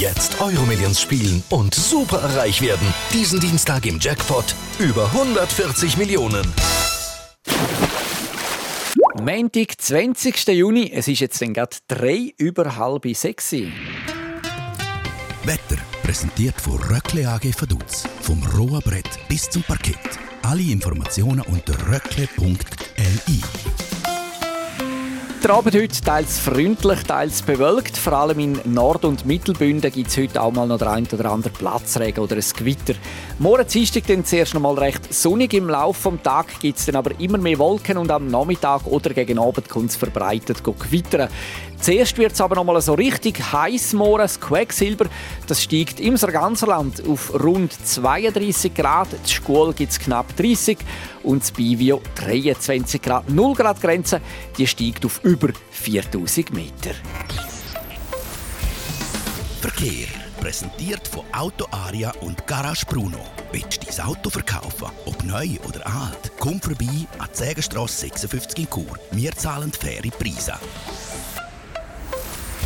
Jetzt 0.00 0.40
Euromillions 0.40 1.00
spielen 1.00 1.44
und 1.50 1.72
super 1.74 2.36
reich 2.36 2.62
werden. 2.62 2.92
Diesen 3.12 3.38
Dienstag 3.38 3.86
im 3.86 4.00
Jackpot 4.00 4.56
über 4.80 5.04
140 5.06 5.98
Millionen. 5.98 6.52
Montag, 9.20 9.78
20. 9.78 10.48
Juni. 10.48 10.90
Es 10.94 11.06
ist 11.06 11.20
jetzt 11.20 11.40
gerade 11.40 11.76
drei 11.88 12.32
über 12.38 12.76
halb 12.76 13.06
sechs. 13.14 13.52
Wetter 13.52 13.70
präsentiert 16.02 16.58
von 16.58 16.78
Röckle 16.78 17.28
AG 17.28 17.52
Vaduz. 17.60 18.04
Vom 18.22 18.42
rohen 18.56 18.80
Brett 18.80 19.18
bis 19.28 19.50
zum 19.50 19.62
Parkett. 19.62 19.98
Alle 20.40 20.62
Informationen 20.62 21.42
unter 21.42 21.74
röckle.li. 21.92 23.40
Der 25.42 25.52
Abend 25.52 25.74
heute 25.74 26.00
teils 26.02 26.38
freundlich, 26.38 27.02
teils 27.04 27.40
bewölkt. 27.40 27.96
Vor 27.96 28.12
allem 28.12 28.38
in 28.40 28.60
Nord- 28.74 29.06
und 29.06 29.24
Mittelbünden 29.24 29.90
gibt 29.90 30.08
es 30.08 30.18
heute 30.18 30.42
auch 30.42 30.52
mal 30.52 30.66
noch 30.66 30.76
den 30.76 30.88
einen 30.88 31.06
oder 31.10 31.30
anderen 31.30 31.54
Platzregen 31.54 32.22
oder 32.22 32.36
ein 32.36 32.44
Gewitter. 32.54 32.92
Morgen 33.38 33.66
Dienstag 33.66 34.06
dann 34.06 34.22
zuerst 34.22 34.52
noch 34.52 34.60
mal 34.60 34.78
recht 34.78 35.14
sonnig. 35.14 35.54
Im 35.54 35.70
Laufe 35.70 36.10
des 36.10 36.22
Tages 36.22 36.58
gibt 36.58 36.78
es 36.78 36.84
dann 36.84 36.96
aber 36.96 37.18
immer 37.18 37.38
mehr 37.38 37.58
Wolken 37.58 37.96
und 37.96 38.10
am 38.10 38.26
Nachmittag 38.26 38.86
oder 38.86 39.14
gegen 39.14 39.38
Abend 39.38 39.70
kommt 39.70 39.88
es 39.88 39.96
verbreitet 39.96 40.62
gewittern. 40.62 41.30
Zuerst 41.80 42.18
wird 42.18 42.32
es 42.32 42.40
aber 42.40 42.56
noch 42.56 42.64
mal 42.64 42.80
so 42.80 42.94
richtig 42.94 43.40
heiß 43.52 43.94
morgen. 43.94 44.18
Das 44.18 44.40
Quecksilber 44.40 45.06
das 45.46 45.62
steigt 45.62 45.98
im 45.98 46.16
ganzen 46.16 46.68
Land 46.68 47.06
auf 47.08 47.32
rund 47.42 47.72
32 47.72 48.74
Grad. 48.74 49.08
Die 49.26 49.32
Schule 49.32 49.72
gibt 49.72 49.92
es 49.92 49.98
knapp 49.98 50.36
30 50.36 50.78
und 51.22 51.42
das 51.42 51.50
Bivio 51.50 52.02
23 52.16 53.00
Grad. 53.00 53.30
0 53.30 53.54
Grad 53.54 53.80
Grenze 53.80 54.20
die 54.58 54.66
steigt 54.66 55.04
auf 55.06 55.20
über 55.24 55.48
4000 55.70 56.52
Meter. 56.52 56.90
Verkehr 59.60 60.06
präsentiert 60.40 61.06
von 61.08 61.24
Auto 61.32 61.66
Aria 61.70 62.12
und 62.20 62.46
Garage 62.46 62.86
Bruno. 62.86 63.18
Willst 63.52 63.82
du 63.82 63.86
dein 63.86 64.06
Auto 64.06 64.30
verkaufen, 64.30 64.88
ob 65.06 65.22
neu 65.24 65.48
oder 65.68 65.86
alt? 65.86 66.32
Komm 66.38 66.60
vorbei 66.60 67.06
an 67.18 67.28
die 67.32 67.38
Sägenstrasse 67.38 68.00
56 68.00 68.58
in 68.58 68.70
Chur. 68.70 68.98
Wir 69.10 69.32
zahlen 69.32 69.72
faire 69.72 70.10
Preise. 70.18 70.54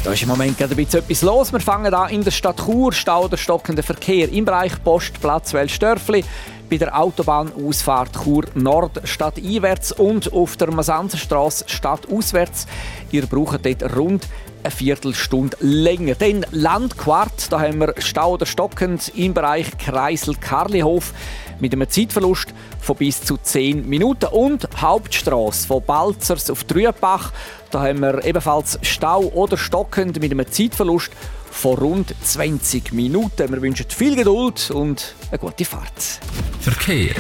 Da 0.05 0.13
ist 0.13 0.21
im 0.21 0.29
Moment 0.29 0.59
gerade 0.59 0.75
ein 0.75 0.85
bisschen 0.85 1.01
etwas 1.01 1.23
los. 1.23 1.51
Wir 1.51 1.61
fangen 1.61 1.95
an 1.95 2.11
in 2.11 2.23
der 2.23 2.31
Stadt 2.31 2.63
Chur, 2.63 2.93
Stau 2.93 3.25
oder 3.25 3.39
stockender 3.39 3.83
Verkehr 3.83 4.31
im 4.31 4.45
Bereich 4.45 4.73
Postplatz 4.85 5.55
Welsdörfli, 5.55 6.23
bei 6.69 6.77
der 6.77 7.01
Autobahnausfahrt 7.01 8.23
Chur 8.23 8.45
Nord 8.53 9.01
stadteinwärts 9.05 9.93
und 9.93 10.31
auf 10.31 10.59
der 10.59 10.71
Masanzenstraße 10.71 11.65
stadtauswärts. 11.69 12.67
Ihr 13.13 13.25
braucht 13.25 13.65
dort 13.65 13.97
rund 13.97 14.29
eine 14.63 14.71
Viertelstunde 14.71 15.57
länger. 15.61 16.17
Dann 16.17 16.45
Landquart, 16.51 17.51
da 17.51 17.61
haben 17.61 17.81
wir 17.81 17.95
Stau 17.97 18.33
oder 18.35 18.45
stockend 18.45 19.11
im 19.17 19.33
Bereich 19.33 19.79
Kreisel-Karlihof 19.79 21.15
mit 21.61 21.73
einem 21.73 21.89
Zeitverlust 21.89 22.55
von 22.81 22.97
bis 22.97 23.23
zu 23.23 23.37
10 23.37 23.89
Minuten. 23.89 24.27
Und 24.27 24.69
Hauptstraße 24.81 25.67
von 25.67 25.83
Balzers 25.85 26.51
auf 26.51 26.65
Trübach, 26.65 27.33
da 27.71 27.83
haben 27.83 28.01
wir 28.01 28.25
ebenfalls 28.25 28.79
Stau 28.83 29.23
oder 29.35 29.57
stockend 29.57 30.21
mit 30.21 30.33
einem 30.33 30.51
Zeitverlust 30.51 31.13
von 31.51 31.79
rund 31.79 32.15
20 32.23 32.93
Minuten. 32.93 33.53
Wir 33.53 33.63
wünschen 33.63 33.87
viel 33.89 34.17
Geduld 34.17 34.71
und 34.71 35.15
eine 35.31 35.39
gute 35.39 35.65
Fahrt. 35.65 36.21
Verkehr. 36.61 37.15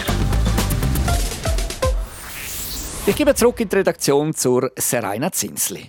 Ich 3.06 3.16
gebe 3.16 3.34
zurück 3.34 3.60
in 3.60 3.68
die 3.68 3.76
Redaktion 3.76 4.34
zur 4.34 4.72
Serena 4.76 5.30
Zinsli. 5.30 5.88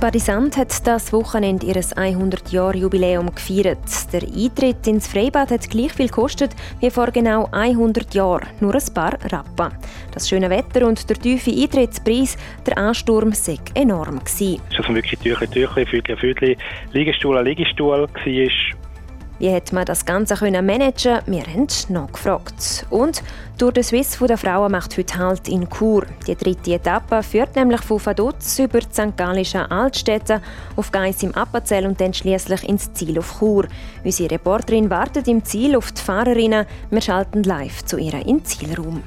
Badisant 0.00 0.56
hat 0.56 0.86
das 0.86 1.12
Wochenende 1.12 1.66
ihr 1.66 1.74
100-Jahr-Jubiläum 1.74 3.34
gefeiert. 3.34 4.12
Der 4.12 4.22
Eintritt 4.22 4.86
ins 4.86 5.08
Freibad 5.08 5.50
hat 5.50 5.68
gleich 5.68 5.92
viel 5.92 6.06
gekostet 6.06 6.54
wie 6.78 6.88
vor 6.88 7.10
genau 7.10 7.48
100 7.50 8.14
Jahren, 8.14 8.46
nur 8.60 8.76
ein 8.76 8.94
paar 8.94 9.18
Rappen. 9.32 9.76
Das 10.12 10.28
schöne 10.28 10.50
Wetter 10.50 10.86
und 10.86 11.10
der 11.10 11.16
tiefe 11.16 11.50
Eintrittspreis, 11.50 12.36
der 12.64 12.78
Ansturm, 12.78 13.32
sei 13.32 13.58
enorm. 13.74 14.20
Gewesen. 14.20 14.62
Es 14.70 14.78
war 14.78 14.94
wirklich 14.94 15.18
Türchen, 15.18 15.50
Türchen, 15.50 15.86
Viertel, 15.86 16.16
Viertel, 16.16 16.56
Liegestuhl 16.92 17.36
an 17.36 17.44
Liegestuhl 17.44 17.98
war 17.98 18.08
wie 19.40 19.54
hat 19.54 19.72
man 19.72 19.84
das 19.84 20.04
Ganze 20.04 20.34
können 20.34 20.66
managen? 20.66 21.20
Wir 21.26 21.42
haben 21.42 21.68
nachgefragt. 21.90 22.86
Und 22.90 23.22
den 23.58 23.82
Swiss 23.82 24.14
von 24.14 24.28
der 24.28 24.38
Frauen 24.38 24.70
macht 24.70 24.96
heute 24.96 25.18
Halt 25.18 25.48
in 25.48 25.68
Chur. 25.68 26.06
Die 26.26 26.36
dritte 26.36 26.74
Etappe 26.74 27.24
führt 27.24 27.56
nämlich 27.56 27.80
von 27.80 28.04
Vaduz 28.04 28.56
über 28.60 28.78
die 28.78 28.86
St. 28.92 29.16
Gallischen 29.16 29.62
Altstädte 29.62 30.40
auf 30.76 30.92
Geiss 30.92 31.24
im 31.24 31.34
Appenzell 31.34 31.84
und 31.84 32.00
dann 32.00 32.14
schließlich 32.14 32.68
ins 32.68 32.92
Ziel 32.92 33.18
auf 33.18 33.40
Chur. 33.40 33.66
Unsere 34.04 34.30
Reporterin 34.30 34.88
wartet 34.90 35.26
im 35.26 35.44
Ziel 35.44 35.74
auf 35.74 35.90
die 35.90 36.00
Fahrerinnen. 36.00 36.66
Wir 36.90 37.00
schalten 37.00 37.42
live 37.42 37.84
zu 37.84 37.98
ihr 37.98 38.14
in 38.24 38.44
Zielraum. 38.44 39.02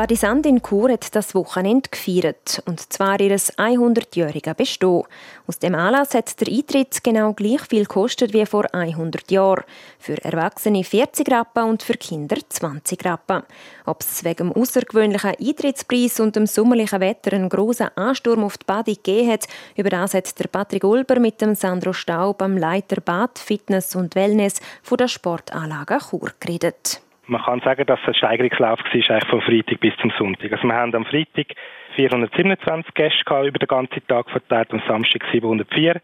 Badisand 0.00 0.46
in 0.46 0.62
Chur 0.62 0.90
hat 0.92 1.14
das 1.14 1.34
Wochenende 1.34 1.90
gefeiert, 1.90 2.62
und 2.64 2.90
zwar 2.90 3.20
ihr 3.20 3.36
100-jähriges 3.36 4.54
Bestehen. 4.54 5.02
Aus 5.46 5.58
dem 5.58 5.74
Anlass 5.74 6.14
hat 6.14 6.40
der 6.40 6.48
Eintritt 6.48 7.04
genau 7.04 7.34
gleich 7.34 7.60
viel 7.68 7.82
gekostet 7.82 8.32
wie 8.32 8.46
vor 8.46 8.64
100 8.72 9.30
Jahren. 9.30 9.62
Für 9.98 10.16
Erwachsene 10.24 10.84
40 10.84 11.30
Rappen 11.30 11.64
und 11.64 11.82
für 11.82 11.98
Kinder 11.98 12.38
20 12.48 13.04
Rappen. 13.04 13.42
Ob 13.84 14.00
es 14.00 14.24
wegen 14.24 14.48
dem 14.48 14.52
außergewöhnlichen 14.52 15.34
Eintrittspreis 15.38 16.18
und 16.18 16.34
dem 16.34 16.46
sommerlichen 16.46 17.00
Wetter 17.00 17.34
einen 17.34 17.50
grossen 17.50 17.94
Ansturm 17.94 18.42
auf 18.42 18.56
die 18.56 18.64
Badi 18.64 18.94
gegeben 18.94 19.32
hat, 19.32 19.48
über 19.76 19.90
das 19.90 20.14
hat 20.14 20.38
der 20.38 20.48
Patrick 20.48 20.84
Ulber 20.84 21.20
mit 21.20 21.42
dem 21.42 21.54
Sandro 21.54 21.92
Staub 21.92 22.40
am 22.40 22.56
Leiter 22.56 23.02
Bad, 23.02 23.38
Fitness 23.38 23.94
und 23.94 24.14
Wellness 24.14 24.62
von 24.82 24.96
der 24.96 25.08
Sportanlage 25.08 25.98
Chur 25.98 26.30
geredet 26.40 27.02
man 27.30 27.42
kann 27.42 27.60
sagen, 27.60 27.86
dass 27.86 28.00
es 28.02 28.08
ein 28.08 28.14
Steigerungslauf 28.14 28.80
war, 28.80 28.92
eigentlich 28.92 29.28
von 29.28 29.40
Freitag 29.40 29.80
bis 29.80 29.96
zum 30.02 30.10
Sonntag. 30.18 30.52
Also 30.52 30.66
wir 30.66 30.74
haben 30.74 30.94
am 30.94 31.04
Freitag 31.04 31.54
427 31.94 32.92
Gäste 32.94 33.24
gehabt, 33.24 33.46
über 33.46 33.58
den 33.58 33.68
ganzen 33.68 34.06
Tag 34.08 34.28
verteilt, 34.30 34.72
am 34.72 34.82
Samstag 34.86 35.22
704 35.30 36.00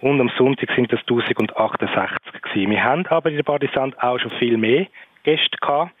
und 0.00 0.20
am 0.20 0.30
Sonntag 0.38 0.70
sind 0.76 0.92
das 0.92 1.00
1068 1.00 2.42
gewesen. 2.42 2.70
Wir 2.70 2.84
haben 2.84 3.06
aber 3.06 3.30
in 3.30 3.36
der 3.36 3.42
Badisand 3.42 4.00
auch 4.00 4.18
schon 4.18 4.30
viel 4.38 4.56
mehr 4.56 4.86
Gäste 5.24 5.56
gehabt, 5.60 5.92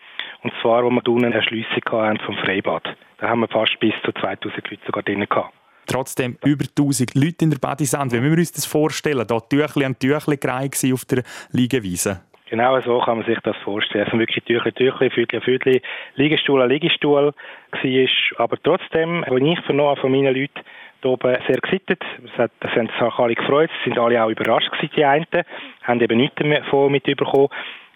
und 0.42 0.52
zwar, 0.62 0.84
wo 0.84 0.90
wir 0.90 1.06
unten 1.08 1.24
eine 1.24 1.34
Erschliessung 1.34 1.82
haben 1.90 2.18
vom 2.20 2.36
Freibad. 2.36 2.96
Da 3.18 3.28
haben 3.28 3.40
wir 3.40 3.48
fast 3.48 3.78
bis 3.80 3.94
zu 4.04 4.12
2000 4.12 4.70
Leute 4.70 4.86
sogar 4.86 5.02
drin 5.02 5.26
gehabt 5.28 5.52
trotzdem 5.90 6.36
über 6.44 6.66
1000 6.66 7.14
Leute 7.14 7.44
in 7.46 7.50
der 7.50 7.58
Badisand. 7.58 8.12
Wie 8.12 8.20
müssen 8.20 8.32
wir 8.32 8.38
uns 8.40 8.52
das 8.52 8.66
vorstellen? 8.66 9.26
Da 9.26 9.40
Tüchli 9.40 9.86
an 9.86 9.98
Tüchli 9.98 10.36
gereiht 10.36 10.78
auf 10.92 11.06
der 11.06 11.22
Liegewiese. 11.50 12.20
Genau 12.50 12.80
so 12.80 12.98
kann 13.00 13.18
man 13.18 13.26
sich 13.26 13.38
das 13.40 13.56
vorstellen. 13.58 14.04
Also 14.06 14.18
wirklich 14.18 14.44
Türchen, 14.44 14.74
Türchen, 14.74 15.10
Viertel, 15.10 15.40
Viertel, 15.42 15.80
Liegestuhl 16.14 16.62
an 16.62 16.70
Liegestuhl 16.70 17.32
war. 17.82 18.38
Aber 18.38 18.56
trotzdem, 18.62 19.24
wenn 19.28 19.46
ich 19.46 19.60
vernommen 19.60 19.96
von 19.96 20.10
meinen 20.10 20.34
Leuten 20.34 20.60
hier 21.02 21.10
oben 21.10 21.36
sehr 21.46 21.60
gesittet. 21.60 22.02
Das, 22.36 22.50
das 22.60 22.70
haben 22.72 22.88
sich 22.88 23.00
alle 23.00 23.34
gefreut. 23.34 23.70
Sie 23.78 23.90
sind 23.90 23.98
alle 23.98 24.22
auch 24.22 24.30
überrascht 24.30 24.70
gewesen, 24.72 24.92
die 24.96 25.04
einen. 25.04 25.26
Haben 25.82 26.00
eben 26.00 26.18
nichts 26.18 26.36
davon 26.36 26.92
mitbekommen, 26.92 27.48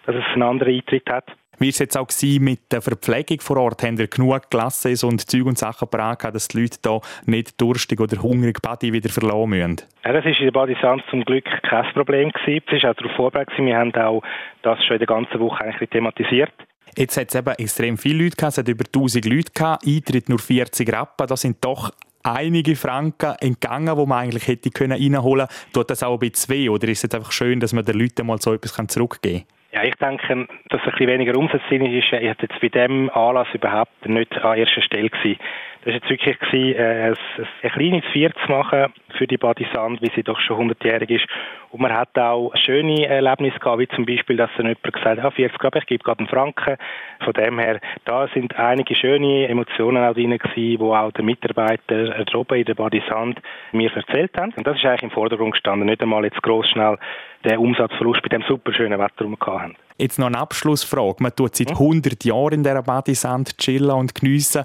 dass 0.05 0.15
es 0.15 0.23
einen 0.33 0.43
anderen 0.43 0.75
Eintritt 0.75 1.09
hat. 1.09 1.25
Wie 1.59 1.65
war 1.65 1.69
es 1.69 1.79
jetzt 1.79 1.97
auch 1.97 2.07
mit 2.39 2.71
der 2.71 2.81
Verpflegung 2.81 3.39
vor 3.41 3.57
Ort? 3.57 3.83
Haben 3.83 3.97
ihr 3.97 4.07
genug 4.07 4.49
Glasses 4.49 5.03
und 5.03 5.29
Zeug 5.29 5.45
und 5.45 5.57
Sachen 5.57 5.87
gebracht, 5.89 6.23
dass 6.23 6.47
die 6.47 6.61
Leute 6.61 6.77
hier 6.83 7.01
nicht 7.25 7.59
durstig 7.61 7.99
oder 7.99 8.21
hungrig 8.21 8.61
Badi 8.61 8.91
wieder 8.91 9.09
verlassen 9.09 9.49
müssen? 9.49 9.81
Ja, 10.03 10.13
das 10.13 10.25
war 10.25 10.31
in 10.31 10.43
der 10.43 10.51
Badisans 10.51 11.03
zum 11.09 11.23
Glück 11.23 11.45
kein 11.63 11.85
Problem. 11.93 12.31
Gewesen. 12.31 12.63
Es 12.67 12.83
war 12.83 12.91
auch 12.91 12.95
darauf 12.95 13.15
vorbereitet. 13.15 13.53
Wir 13.57 13.77
haben 13.77 13.93
auch 13.95 14.21
das 14.63 14.83
schon 14.83 14.95
in 14.95 14.99
der 14.99 15.07
ganzen 15.07 15.39
Woche 15.39 15.63
eigentlich 15.63 15.89
thematisiert. 15.89 16.51
Jetzt 16.97 17.17
hat 17.17 17.29
es 17.29 17.35
eben 17.35 17.55
extrem 17.55 17.97
viele 17.97 18.23
Leute 18.23 18.35
gehabt, 18.35 18.53
es 18.53 18.57
hat 18.59 18.67
über 18.67 18.85
1000 18.85 19.25
Leute 19.25 19.51
gehabt, 19.51 19.87
Eintritt 19.87 20.29
nur 20.29 20.37
40 20.37 20.93
Rappen, 20.93 21.25
das 21.25 21.41
sind 21.41 21.57
doch 21.65 21.91
einige 22.21 22.75
Franken 22.75 23.35
entgangen, 23.39 23.97
die 23.97 24.05
man 24.05 24.19
eigentlich 24.19 24.47
hätte 24.47 24.69
reinholen 24.79 25.47
können. 25.47 25.71
Tut 25.73 25.89
das 25.89 26.03
auch 26.03 26.13
ein 26.13 26.19
bisschen 26.19 26.55
weh 26.55 26.69
oder 26.69 26.87
ist 26.87 27.03
es 27.03 27.13
einfach 27.13 27.31
schön, 27.31 27.59
dass 27.59 27.73
man 27.73 27.83
den 27.83 27.99
Leuten 27.99 28.25
mal 28.25 28.39
so 28.39 28.53
etwas 28.53 28.75
zurückgeben 28.87 29.39
kann? 29.39 29.62
Ja, 29.73 29.83
ich 29.83 29.95
denke, 29.95 30.47
dass 30.69 30.81
ein 30.81 30.91
bisschen 30.91 31.07
weniger 31.07 31.35
Umsatz 31.35 31.63
drin 31.67 31.83
ist, 31.83 32.13
ist 32.13 32.41
jetzt 32.41 32.61
bei 32.61 32.69
diesem 32.69 33.09
Anlass 33.09 33.47
überhaupt 33.53 34.07
nicht 34.07 34.31
an 34.43 34.55
erster 34.55 34.83
Stelle 34.83 35.09
gewesen. 35.09 35.39
Das 35.85 35.87
war 35.87 35.93
jetzt 35.95 36.09
wirklich, 36.09 36.39
gewesen, 36.39 36.79
äh, 36.79 37.09
ein, 37.09 37.47
ein 37.61 37.69
kleines 37.71 38.05
Vier 38.13 38.31
zu 38.45 38.51
machen 38.51 38.93
für 39.17 39.27
die 39.27 39.37
Badisand, 39.37 40.01
wie 40.01 40.11
sie 40.15 40.23
doch 40.23 40.39
schon 40.39 40.71
100-jährig 40.71 41.09
ist. 41.09 41.25
Und 41.71 41.81
man 41.81 41.91
hat 41.91 42.17
auch 42.17 42.53
schöne 42.55 43.05
Erlebnisse 43.05 43.59
gehabt, 43.59 43.79
wie 43.79 43.87
zum 43.89 44.05
Beispiel, 44.05 44.37
dass 44.37 44.49
dann 44.55 44.67
jemand 44.67 44.93
gesagt 44.93 45.19
hat, 45.19 45.25
ah, 45.25 45.31
40 45.31 45.59
glaube 45.59 45.79
ich 45.79 45.85
gebe 45.85 46.03
gerade 46.03 46.19
einen 46.19 46.29
Franken. 46.29 46.77
Von 47.23 47.33
dem 47.33 47.59
her, 47.59 47.81
da 48.05 48.27
sind 48.33 48.55
einige 48.57 48.95
schöne 48.95 49.47
Emotionen 49.49 50.03
auch 50.03 50.13
drin 50.13 50.37
gewesen, 50.37 50.55
die 50.55 50.79
auch 50.79 51.11
der 51.11 51.23
Mitarbeiter 51.23 52.17
äh, 52.17 52.35
oben 52.35 52.59
in 52.59 52.65
der 52.65 52.75
Badisand 52.75 53.41
mir 53.73 53.91
erzählt 53.93 54.31
haben. 54.37 54.53
Und 54.55 54.65
das 54.65 54.77
ist 54.77 54.85
eigentlich 54.85 55.03
im 55.03 55.11
Vordergrund 55.11 55.51
gestanden, 55.51 55.87
nicht 55.87 56.01
einmal 56.01 56.23
jetzt 56.23 56.41
gross 56.41 56.69
schnell 56.69 56.97
den 57.43 57.57
Umsatzverlust 57.57 58.21
bei 58.21 58.29
dem 58.29 58.43
super 58.47 58.73
schönen 58.73 58.99
Wetter, 58.99 59.25
hatten. 59.25 59.75
Jetzt 59.97 60.17
noch 60.17 60.27
eine 60.27 60.39
Abschlussfrage. 60.39 61.17
Man 61.19 61.35
tut 61.35 61.55
seit 61.55 61.71
100 61.71 62.23
Jahren 62.23 62.53
in 62.53 62.63
dieser 62.63 62.81
Badisand 62.81 63.57
chillen 63.57 63.91
und 63.91 64.15
geniessen. 64.15 64.63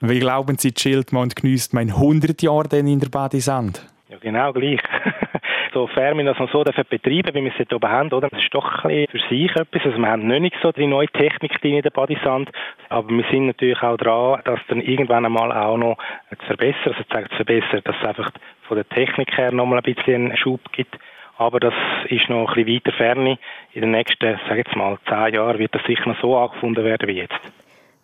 Wie 0.00 0.20
glauben 0.20 0.56
Sie, 0.58 0.72
chillt 0.72 1.12
man 1.12 1.24
und 1.24 1.34
genießt 1.34 1.74
man 1.74 1.90
100 1.90 2.40
Jahre 2.40 2.68
denn 2.68 2.86
in 2.86 3.00
der 3.00 3.08
Badisand? 3.08 3.84
Ja, 4.08 4.18
genau 4.18 4.52
gleich. 4.52 4.80
Sofern 5.74 6.16
wir 6.18 6.24
das 6.24 6.38
noch 6.38 6.50
so 6.52 6.62
betreiben, 6.62 7.34
wie 7.34 7.42
wir 7.42 7.50
es 7.50 7.56
hier 7.56 7.72
oben 7.74 7.90
haben, 7.90 8.12
oder? 8.12 8.28
Das 8.28 8.40
ist 8.40 8.54
doch 8.54 8.84
ein 8.84 9.06
bisschen 9.06 9.08
für 9.08 9.28
sich 9.28 9.56
etwas. 9.56 9.82
Also 9.84 9.98
wir 9.98 10.06
haben 10.06 10.28
nicht 10.28 10.54
so 10.62 10.70
die 10.70 10.86
neue 10.86 11.08
Technik 11.08 11.52
in 11.64 11.82
der 11.82 11.90
Badisand, 11.90 12.48
aber 12.90 13.08
wir 13.08 13.24
sind 13.30 13.46
natürlich 13.48 13.82
auch 13.82 13.96
dran, 13.96 14.40
das 14.44 14.60
dann 14.68 14.80
irgendwann 14.80 15.26
einmal 15.26 15.50
auch 15.50 15.76
noch 15.76 15.98
zu 16.30 16.46
verbessern, 16.46 16.94
also 16.94 17.02
zu 17.02 17.36
verbessern, 17.36 17.80
dass 17.82 17.96
es 18.00 18.06
einfach 18.06 18.30
von 18.68 18.76
der 18.76 18.88
Technik 18.88 19.36
her 19.36 19.50
noch 19.50 19.66
mal 19.66 19.78
ein 19.78 19.94
bisschen 19.94 20.26
einen 20.26 20.36
Schub 20.36 20.60
gibt. 20.70 20.96
Aber 21.38 21.58
das 21.58 21.74
ist 22.08 22.28
noch 22.28 22.48
ein 22.48 22.64
bisschen 22.64 22.74
weiter 22.76 22.96
ferne. 22.96 23.38
In 23.72 23.80
den 23.80 23.90
nächsten, 23.90 24.38
sage 24.48 24.58
jetzt 24.58 24.76
mal, 24.76 24.96
zehn 25.08 25.34
Jahren 25.34 25.58
wird 25.58 25.74
das 25.74 25.82
sicher 25.86 26.08
noch 26.08 26.20
so 26.20 26.36
angefunden 26.36 26.84
werden 26.84 27.08
wie 27.08 27.18
jetzt. 27.18 27.40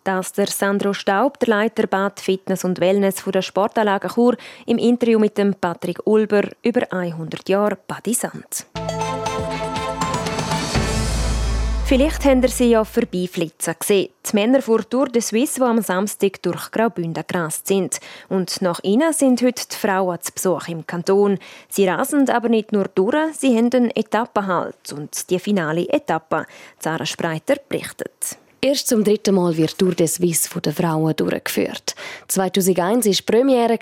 Das 0.05 0.33
der 0.33 0.45
Sandro 0.45 0.93
Staub, 0.93 1.39
der 1.39 1.49
Leiter 1.49 1.87
Bad 1.87 2.19
Fitness 2.19 2.63
und 2.63 2.79
Wellness 2.79 3.21
von 3.21 3.31
der 3.33 3.41
Sportanlage 3.41 4.09
Chur, 4.09 4.37
im 4.67 4.77
Interview 4.77 5.17
mit 5.17 5.35
dem 5.35 5.55
Patrick 5.55 5.97
Ulber 6.05 6.43
über 6.61 6.81
100 6.91 7.49
Jahre 7.49 7.75
Badisant. 7.87 8.67
Vielleicht 11.85 12.23
habt 12.23 12.43
ihr 12.43 12.49
sie 12.49 12.69
ja 12.69 12.83
vorbeiflitzen 12.83 13.73
gesehen. 13.79 14.09
Die 14.29 14.35
Männer 14.35 14.61
vor 14.61 14.87
Tour 14.87 15.07
de 15.07 15.23
Suisse, 15.23 15.55
die 15.55 15.65
am 15.65 15.81
Samstag 15.81 16.39
durch 16.43 16.69
Graubünden 16.69 17.23
gerast 17.27 17.65
sind. 17.65 17.99
Und 18.29 18.61
nach 18.61 18.81
ihnen 18.83 19.11
sind 19.11 19.41
heute 19.41 19.63
die 19.71 19.75
Frauen 19.75 20.21
zu 20.21 20.31
Besuch 20.33 20.67
im 20.67 20.85
Kanton. 20.85 21.39
Sie 21.67 21.87
rasen 21.87 22.29
aber 22.29 22.49
nicht 22.49 22.71
nur 22.71 22.89
durch, 22.93 23.33
sie 23.33 23.57
haben 23.57 23.71
einen 23.73 23.95
Etappenhalt 23.95 24.93
und 24.93 25.31
die 25.31 25.39
finale 25.39 25.89
Etappe. 25.89 26.45
Sarah 26.79 27.07
Spreiter 27.07 27.55
berichtet. 27.67 28.37
Erst 28.61 28.87
zum 28.87 29.03
dritten 29.03 29.35
Mal 29.35 29.55
wird 29.57 29.77
Tour 29.77 29.93
de 29.93 30.07
Suisse 30.07 30.49
von 30.49 30.61
den 30.61 30.73
Frauen 30.73 31.15
durchgeführt. 31.15 31.95
2001 32.27 33.05
war 33.05 33.25
Premiere, 33.25 33.77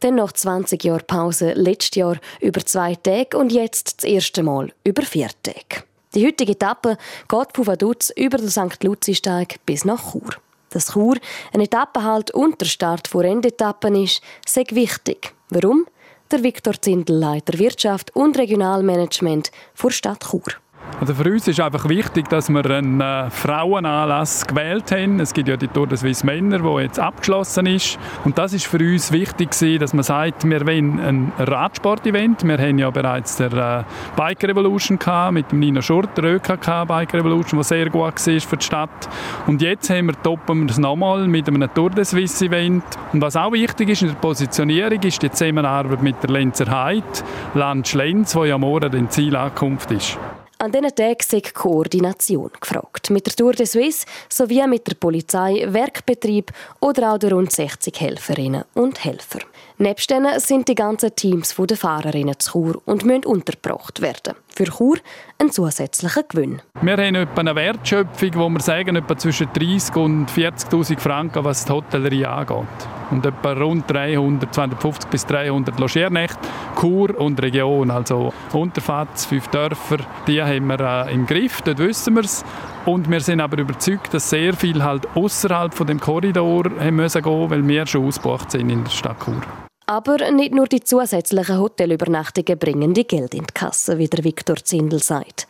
dann 0.00 0.16
nach 0.16 0.32
20 0.32 0.82
Jahren 0.82 1.06
Pause 1.06 1.52
letztes 1.52 1.96
Jahr 1.96 2.16
über 2.40 2.64
zwei 2.64 2.94
Tage 2.96 3.36
und 3.36 3.52
jetzt 3.52 4.02
das 4.02 4.10
erste 4.10 4.42
Mal 4.42 4.72
über 4.84 5.02
vier 5.02 5.30
Tage. 5.42 5.84
Die 6.14 6.26
heutige 6.26 6.52
Etappe 6.52 6.96
geht 7.28 7.48
von 7.54 7.66
Vaduz 7.66 8.10
über 8.16 8.38
den 8.38 8.48
St. 8.48 8.82
Luzi-Steig 8.82 9.56
bis 9.66 9.84
nach 9.84 10.12
Chur. 10.12 10.30
Dass 10.70 10.92
Chur 10.92 11.16
ein 11.52 11.60
Etappenhalt 11.60 12.30
und 12.32 12.60
der 12.60 12.66
Start 12.66 13.06
von 13.06 13.20
Rennetappen 13.20 13.94
ist, 14.02 14.22
sehr 14.46 14.66
wichtig. 14.70 15.34
Warum? 15.50 15.86
Der 16.30 16.42
Viktor 16.42 16.74
Zindel, 16.80 17.18
Leiter 17.18 17.58
Wirtschaft 17.58 18.16
und 18.16 18.36
Regionalmanagement 18.36 19.52
vor 19.74 19.92
Stadt 19.92 20.24
Chur. 20.30 20.54
Also 20.98 21.12
für 21.12 21.30
uns 21.30 21.46
ist 21.46 21.60
einfach 21.60 21.90
wichtig, 21.90 22.28
dass 22.30 22.48
wir 22.48 22.64
einen 22.70 23.02
äh, 23.02 23.28
Frauenanlass 23.28 24.46
gewählt 24.46 24.90
haben. 24.92 25.20
Es 25.20 25.34
gibt 25.34 25.46
ja 25.46 25.58
die 25.58 25.68
Tour 25.68 25.86
de 25.86 25.98
Suisse 25.98 26.24
Männer, 26.24 26.60
die 26.60 26.82
jetzt 26.82 26.98
abgeschlossen 26.98 27.66
ist. 27.66 27.98
Und 28.24 28.38
das 28.38 28.54
ist 28.54 28.66
für 28.66 28.78
uns 28.78 29.12
wichtig 29.12 29.50
dass 29.78 29.92
man 29.92 30.02
sagt, 30.02 30.48
wir 30.48 30.66
wollen 30.66 30.98
ein 31.00 31.32
Radsport-Event. 31.38 32.44
Wir 32.44 32.58
haben 32.58 32.78
ja 32.78 32.90
bereits 32.90 33.36
der 33.36 33.52
äh, 33.52 33.84
Bike 34.16 34.44
Revolution 34.44 34.98
gehabt, 34.98 35.34
mit 35.34 35.52
dem 35.52 35.60
Nino 35.60 35.82
Schurter, 35.82 36.24
ÖKK 36.24 36.86
Bike 36.86 37.12
Revolution, 37.12 37.60
was 37.60 37.68
sehr 37.68 37.90
gut 37.90 38.02
war 38.02 38.40
für 38.40 38.56
die 38.56 38.64
Stadt. 38.64 39.08
Und 39.46 39.60
jetzt 39.60 39.90
haben 39.90 40.06
wir 40.06 40.22
toppen 40.22 40.62
wir 40.62 40.70
es 40.70 40.78
nochmal 40.78 41.28
mit 41.28 41.46
einem 41.46 41.72
Tour 41.74 41.90
de 41.90 42.04
Suisse 42.04 42.46
Event. 42.46 42.84
Und 43.12 43.20
was 43.20 43.36
auch 43.36 43.52
wichtig 43.52 43.90
ist 43.90 44.02
in 44.02 44.08
der 44.08 44.14
Positionierung, 44.14 45.00
ist 45.02 45.22
die 45.22 45.30
Zusammenarbeit 45.30 46.02
mit 46.02 46.22
der 46.22 46.30
Lenzer 46.30 46.70
Heid, 46.70 47.24
Land 47.54 47.86
Schlenz, 47.88 48.34
wo 48.34 48.44
ja 48.44 48.56
morgen 48.56 48.90
die 48.90 49.08
Zielankunft 49.08 49.90
ist. 49.90 50.18
An 50.66 50.72
diesen 50.72 50.96
Tagen 50.96 51.22
sei 51.22 51.40
Koordination 51.54 52.50
gefragt. 52.60 53.10
Mit 53.10 53.24
der 53.24 53.36
Tour 53.36 53.52
de 53.52 53.66
Suisse 53.66 54.04
sowie 54.28 54.66
mit 54.66 54.84
der 54.88 54.96
Polizei, 54.96 55.64
Werkbetrieb 55.68 56.50
oder 56.80 57.12
auch 57.12 57.18
der 57.18 57.34
rund 57.34 57.52
60 57.52 58.00
Helferinnen 58.00 58.64
und 58.74 59.04
Helfer. 59.04 59.38
Nebst 59.78 60.10
denen 60.10 60.40
sind 60.40 60.66
die 60.66 60.74
ganzen 60.74 61.14
Teams 61.14 61.54
der 61.56 61.76
Fahrerinnen 61.76 62.34
zu 62.40 62.50
Chur 62.50 62.82
und 62.84 63.04
müssen 63.04 63.26
untergebracht 63.26 64.00
werden. 64.00 64.34
Für 64.56 64.64
Chur 64.64 64.96
ein 65.38 65.50
zusätzlicher 65.50 66.22
Gewinn. 66.22 66.62
Wir 66.80 66.96
haben 66.96 67.14
etwa 67.14 67.40
eine 67.40 67.54
Wertschöpfung, 67.54 68.30
wo 68.36 68.48
wir 68.48 68.60
sagen, 68.60 68.96
etwa 68.96 69.14
zwischen 69.18 69.48
30 69.52 69.94
und 69.96 70.30
40'000 70.30 70.98
Franken, 70.98 71.44
was 71.44 71.66
die 71.66 71.72
Hotellerie 71.72 72.24
angeht. 72.24 72.66
Und 73.10 73.26
etwa 73.26 73.52
rund 73.52 73.84
300, 73.90 74.54
250 74.54 75.10
bis 75.10 75.26
300 75.26 75.78
Logiernächte, 75.78 76.38
Chur 76.80 77.20
und 77.20 77.42
Region. 77.42 77.90
Also 77.90 78.32
Unterfatz, 78.54 79.26
fünf 79.26 79.46
Dörfer, 79.48 79.98
die 80.26 80.42
haben 80.42 80.68
wir 80.68 80.80
äh, 80.80 81.12
im 81.12 81.26
Griff, 81.26 81.60
dort 81.60 81.78
wissen 81.78 82.14
wir 82.14 82.24
es. 82.24 82.42
Und 82.86 83.10
wir 83.10 83.20
sind 83.20 83.42
aber 83.42 83.58
überzeugt, 83.58 84.14
dass 84.14 84.30
sehr 84.30 84.54
viel 84.54 84.82
halt 84.82 85.06
außerhalb 85.14 85.74
von 85.74 85.86
dem 85.86 86.00
Korridor 86.00 86.64
haben 86.80 86.96
müssen 86.96 87.20
gehen, 87.20 87.50
weil 87.50 87.68
wir 87.68 87.86
schon 87.86 88.06
ausgebucht 88.06 88.52
sind 88.52 88.70
in 88.70 88.84
der 88.84 88.90
Stadt 88.90 89.18
Chur. 89.22 89.65
Aber 89.88 90.32
nicht 90.32 90.52
nur 90.52 90.66
die 90.66 90.80
zusätzlichen 90.80 91.58
Hotelübernachtungen 91.58 92.58
bringen 92.58 92.92
die 92.92 93.06
Geld 93.06 93.34
in 93.34 93.46
die 93.46 93.54
Kasse, 93.54 93.98
wie 93.98 94.08
der 94.08 94.24
Viktor 94.24 94.56
Zindel 94.56 95.00
sagt. 95.00 95.46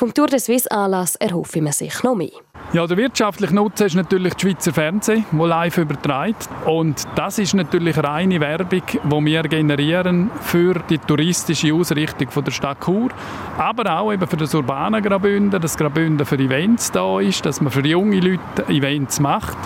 Vom 0.00 0.14
Tour 0.14 0.28
de 0.28 0.38
Suisse 0.38 0.70
Anlass 0.70 1.14
erhoffe 1.16 1.60
man 1.60 1.74
sich 1.74 2.02
noch 2.02 2.14
mehr. 2.14 2.30
Ja, 2.72 2.86
der 2.86 2.96
wirtschaftliche 2.96 3.54
Nutzen 3.54 3.86
ist 3.86 3.96
natürlich 3.96 4.32
das 4.32 4.40
Schweizer 4.40 4.72
Fernsehen, 4.72 5.26
das 5.30 5.46
live 5.46 5.76
überträgt. 5.76 6.48
Und 6.64 7.06
das 7.16 7.38
ist 7.38 7.52
natürlich 7.52 8.02
reine 8.02 8.40
Werbung, 8.40 8.80
die 8.88 9.24
wir 9.26 9.42
generieren 9.42 10.30
für 10.40 10.80
die 10.88 10.96
touristische 10.96 11.74
Ausrichtung 11.74 12.28
der 12.44 12.50
Stadt 12.50 12.78
Chur. 12.82 13.10
Aber 13.58 13.98
auch 13.98 14.10
eben 14.10 14.26
für 14.26 14.38
das 14.38 14.54
urbane 14.54 15.02
Graubünden, 15.02 15.60
das 15.60 15.76
Graubünden 15.76 16.24
für 16.24 16.36
Events 16.36 16.90
da 16.92 17.20
ist, 17.20 17.44
dass 17.44 17.60
man 17.60 17.70
für 17.70 17.86
junge 17.86 18.20
Leute 18.20 18.68
Events 18.68 19.20
macht. 19.20 19.58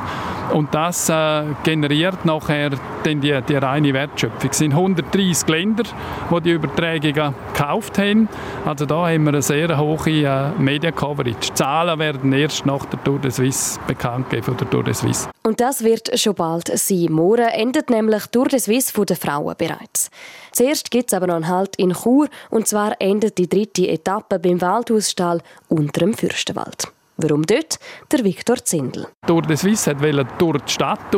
Und 0.53 0.75
das 0.75 1.09
äh, 1.09 1.45
generiert 1.63 2.25
nachher 2.25 2.71
dann 3.03 3.21
die, 3.21 3.39
die 3.49 3.57
reine 3.57 3.93
Wertschöpfung. 3.93 4.51
Es 4.51 4.59
sind 4.59 4.73
130 4.73 5.49
Länder, 5.49 5.85
die 6.31 6.41
die 6.43 6.51
Übertragungen 6.53 7.35
gekauft 7.53 7.99
haben. 7.99 8.29
Also 8.65 8.87
da 8.87 9.09
haben 9.09 9.25
wir 9.25 9.31
eine 9.31 9.43
sehr 9.43 9.77
hohe 9.79 10.24
äh, 10.25 10.51
Media-Coverage. 10.59 11.39
Die 11.41 11.55
Zahlen 11.55 11.99
werden 11.99 12.33
erst 12.33 12.67
nach 12.67 12.85
der 12.87 13.03
Tour 13.05 13.19
de 13.19 13.31
Suisse 13.31 13.79
bekannt 13.87 14.31
gegeben 14.31 14.47
von 14.47 14.57
der 14.57 14.71
Tour 14.71 14.85
de 14.85 14.95
Suisse. 14.95 15.29
Und 15.43 15.61
das 15.61 15.85
wird 15.85 16.19
schon 16.19 16.35
bald 16.35 16.69
sein. 16.79 17.13
Morgen 17.13 17.47
endet 17.47 17.91
nämlich 17.91 18.27
Tour 18.27 18.47
de 18.47 18.59
Suisse 18.59 18.93
von 18.93 19.07
den 19.07 19.17
Frauen 19.17 19.55
bereits. 19.57 20.11
Zuerst 20.53 20.91
gibt 20.91 21.13
es 21.13 21.15
aber 21.17 21.27
noch 21.27 21.37
einen 21.37 21.49
Halt 21.49 21.77
in 21.77 21.93
Chur 21.93 22.29
und 22.51 22.67
zwar 22.69 23.01
endet 23.01 23.39
die 23.39 23.49
dritte 23.49 23.89
Etappe 23.89 24.39
beim 24.39 24.61
Waldhausstall 24.61 25.41
unter 25.69 26.01
dem 26.01 26.15
Fürstenwald. 26.15 26.89
Warum 27.17 27.45
dort? 27.47 27.79
Der 28.11 28.25
Viktor 28.25 28.57
Zindel. 28.57 29.07
Tour 29.27 29.43
de 29.43 29.57
Suisse 29.57 30.01
wollte 30.01 30.27
durch 30.39 30.63
die 30.63 30.73
Stadt 30.73 31.15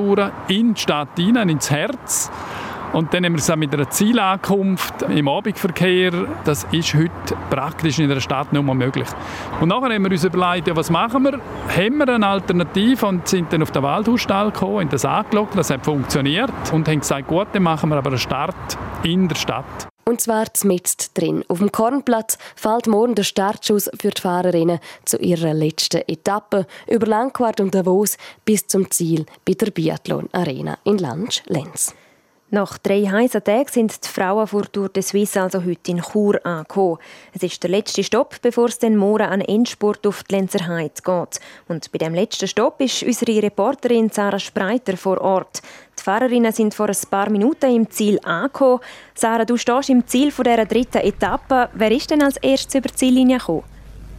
in 0.48 0.74
die 0.74 0.80
Stadt 0.80 1.08
hinein, 1.16 1.48
ins 1.48 1.70
Herz. 1.70 2.30
Und 2.92 3.12
dann 3.12 3.25
haben 3.25 3.35
wir 3.35 3.38
es 3.38 3.51
auch 3.51 3.57
mit 3.57 3.75
einer 3.75 3.90
Zielankunft 3.90 5.03
im 5.03 5.29
Abendverkehr. 5.29 6.12
Das 6.44 6.64
ist 6.72 6.94
heute 6.94 7.11
praktisch 7.51 7.99
in 7.99 8.09
der 8.09 8.20
Stadt 8.20 8.53
nicht 8.53 8.62
mehr 8.62 8.75
möglich. 8.75 9.09
Und 9.61 9.68
nachher 9.68 9.94
haben 9.94 10.05
wir 10.05 10.11
uns 10.11 10.25
überlegt, 10.25 10.68
ja, 10.68 10.77
was 10.77 10.90
machen 10.90 11.25
wir? 11.25 11.40
Haben 11.68 11.99
wir 11.99 12.09
eine 12.09 12.27
Alternative 12.27 13.07
und 13.07 13.29
sind 13.29 13.53
dann 13.53 13.62
auf 13.62 13.70
den 13.70 13.83
Waldhausstall 13.83 14.51
gekommen, 14.51 14.83
in 14.83 14.88
das 14.88 15.05
angelockt. 15.05 15.57
Das 15.57 15.70
hat 15.70 15.85
funktioniert 15.85 16.53
und 16.72 16.88
haben 16.88 17.01
gesagt, 17.01 17.29
gut, 17.29 17.49
dann 17.53 17.62
machen 17.64 17.90
wir 17.90 17.96
aber 17.96 18.11
einen 18.11 18.18
Start 18.18 18.55
in 19.03 19.29
der 19.29 19.37
Stadt. 19.37 19.88
Und 20.09 20.20
zwar 20.20 20.46
mitten 20.62 21.07
drin. 21.14 21.44
Auf 21.49 21.59
dem 21.59 21.72
Kornplatz 21.72 22.38
fällt 22.55 22.87
morgen 22.87 23.16
der 23.16 23.25
Startschuss 23.25 23.90
für 24.01 24.11
die 24.11 24.20
Fahrerinnen 24.20 24.79
zu 25.05 25.18
ihrer 25.18 25.53
letzten 25.53 26.03
Etappe 26.07 26.66
über 26.87 27.07
Langquart 27.07 27.61
und 27.61 27.75
Davos 27.75 28.16
bis 28.44 28.68
zum 28.68 28.88
Ziel 28.90 29.27
bei 29.44 29.55
der 29.55 29.72
Biathlon 29.72 30.29
Arena 30.33 30.79
in 30.85 30.99
Lansch-Lenz. 30.99 31.92
Nach 32.50 32.78
drei 32.78 33.04
heißen 33.04 33.42
Tagen 33.42 33.68
sind 33.68 34.04
die 34.04 34.09
Frauen 34.09 34.46
vor 34.46 34.70
Tour 34.70 34.88
de 34.88 35.02
Suisse 35.02 35.42
also 35.42 35.64
heute 35.64 35.90
in 35.90 36.00
Chur 36.00 36.38
angekommen. 36.46 36.98
Es 37.32 37.42
ist 37.42 37.61
der 37.61 37.70
letzte 37.70 38.04
Stopp, 38.04 38.40
bevor 38.40 38.66
es 38.66 38.78
dann 38.78 38.96
morgen 38.96 39.24
an 39.24 39.40
Endspurt 39.40 40.06
auf 40.06 40.22
die 40.22 40.37
Lenzer 40.37 40.68
Heide 40.68 41.02
geht. 41.04 41.40
Und 41.66 41.90
bei 41.90 41.98
dem 41.98 42.14
letzten 42.14 42.46
Stopp 42.46 42.80
ist 42.80 43.02
unsere 43.02 43.42
Reporterin 43.42 44.11
Sarah 44.11 44.38
Spreiter 44.38 44.96
vor 44.96 45.20
Ort. 45.20 45.61
Die 45.98 46.02
Fahrerinnen 46.04 46.52
sind 46.52 46.72
vor 46.72 46.88
ein 46.88 47.11
paar 47.11 47.30
Minuten 47.30 47.74
im 47.74 47.90
Ziel 47.90 48.20
angekommen. 48.22 48.78
Sarah, 49.16 49.44
du 49.44 49.56
stehst 49.56 49.90
im 49.90 50.06
Ziel 50.06 50.30
dieser 50.30 50.66
dritten 50.66 50.98
Etappe. 50.98 51.68
Wer 51.74 51.90
ist 51.90 52.12
denn 52.12 52.22
als 52.22 52.37
erstes 52.37 52.76
über 52.76 52.88
die 52.88 52.94
Ziellinie 52.94 53.38
gekommen? 53.38 53.75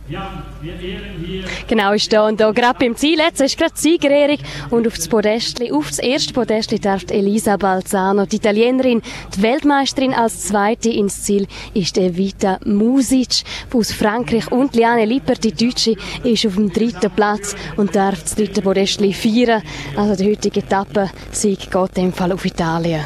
Ja, 0.10 0.44
wir 0.62 0.80
ehren 0.80 1.24
hier. 1.26 1.44
Genau, 1.68 1.94
da 2.10 2.28
und 2.28 2.40
da 2.40 2.52
gerade 2.52 2.80
beim 2.80 2.96
Ziel. 2.96 3.18
Jetzt 3.18 3.42
ist 3.42 3.58
gerade 3.58 3.74
die 3.76 3.82
Siegerehrung 3.82 4.38
und 4.70 4.88
auf 4.88 4.96
das 4.96 5.10
Podestli, 5.10 5.70
auf 5.72 5.90
das 5.90 6.00
erste 6.00 6.34
Podestli 6.34 6.80
darf 6.80 7.04
Elisa 7.10 7.58
Balzano, 7.58 8.26
die 8.26 8.38
Italienerin, 8.38 9.02
die 9.36 9.42
Weltmeisterin 9.42 10.14
als 10.14 10.48
Zweite 10.48 10.90
ins 10.90 11.24
Ziel 11.24 11.46
ist 11.74 11.98
Evita 11.98 12.58
Music 12.64 13.44
aus 13.74 13.92
Frankreich 13.92 14.50
und 14.50 14.76
Liane 14.76 15.04
Lipper, 15.04 15.36
die 15.36 15.52
Deutsche, 15.52 15.96
ist 16.24 16.46
auf 16.46 16.56
dem 16.56 16.72
dritten 16.72 17.12
Platz 17.12 17.56
und 17.76 17.94
darf 17.94 18.22
das 18.22 18.36
dritte 18.36 18.62
Podestli 18.62 19.12
feiern. 19.14 19.62
Also 19.98 20.16
die 20.24 20.32
heutige 20.32 20.62
Etappe 20.62 21.10
Sieg 21.32 21.70
geht 21.70 21.98
in 21.98 22.04
dem 22.06 22.14
Fall 22.14 22.32
auf 22.32 22.46
Italien. 22.46 23.06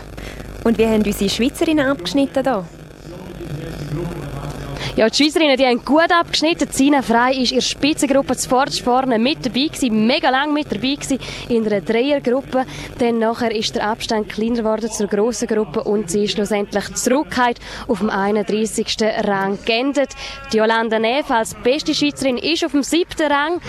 Und 0.64 0.78
wie 0.78 0.86
haben 0.86 1.02
unsere 1.04 1.30
Schweizerinnen 1.30 1.88
abgeschnitten 1.88 2.44
hier? 2.44 2.81
Ja, 4.98 5.10
die 5.10 5.24
Schweizerinnen 5.24 5.56
die 5.56 5.66
haben 5.66 5.86
gut 5.86 6.12
abgeschnitten. 6.12 6.68
Sina 6.70 7.02
Frei 7.02 7.32
ist 7.32 7.52
in 7.52 7.60
der 7.60 7.62
Spitzengruppe 7.62 8.36
zuvorderst 8.36 8.82
vorne 8.82 9.20
mit 9.20 9.38
dabei 9.46 9.68
gewesen, 9.68 10.06
mega 10.06 10.30
lang 10.30 10.54
mit 10.54 10.66
dabei 10.66 10.96
gewesen, 10.96 11.18
in 11.48 11.66
einer 11.66 11.80
Dreiergruppe. 11.80 12.66
Dann 13.00 13.20
nachher 13.20 13.56
ist 13.56 13.74
der 13.74 13.88
Abstand 13.88 14.28
kleiner 14.28 14.58
geworden 14.58 14.92
zur 14.92 15.08
grossen 15.08 15.48
Gruppe 15.48 15.86
und 15.86 16.12
sie 16.12 16.26
ist 16.26 16.34
schlussendlich 16.34 16.94
zurückgekehrt 16.96 17.60
auf 17.88 18.00
dem 18.00 18.10
31. 18.10 18.98
Rang 19.24 19.58
geendet. 19.64 20.10
Die 20.52 20.58
Jolanda 20.58 21.00
Neff 21.00 21.32
als 21.32 21.56
beste 21.56 21.96
Schweizerin 21.96 22.38
ist 22.38 22.66
auf 22.66 22.74
dem 22.74 22.84
siebten 22.84 23.32
Rang 23.32 23.62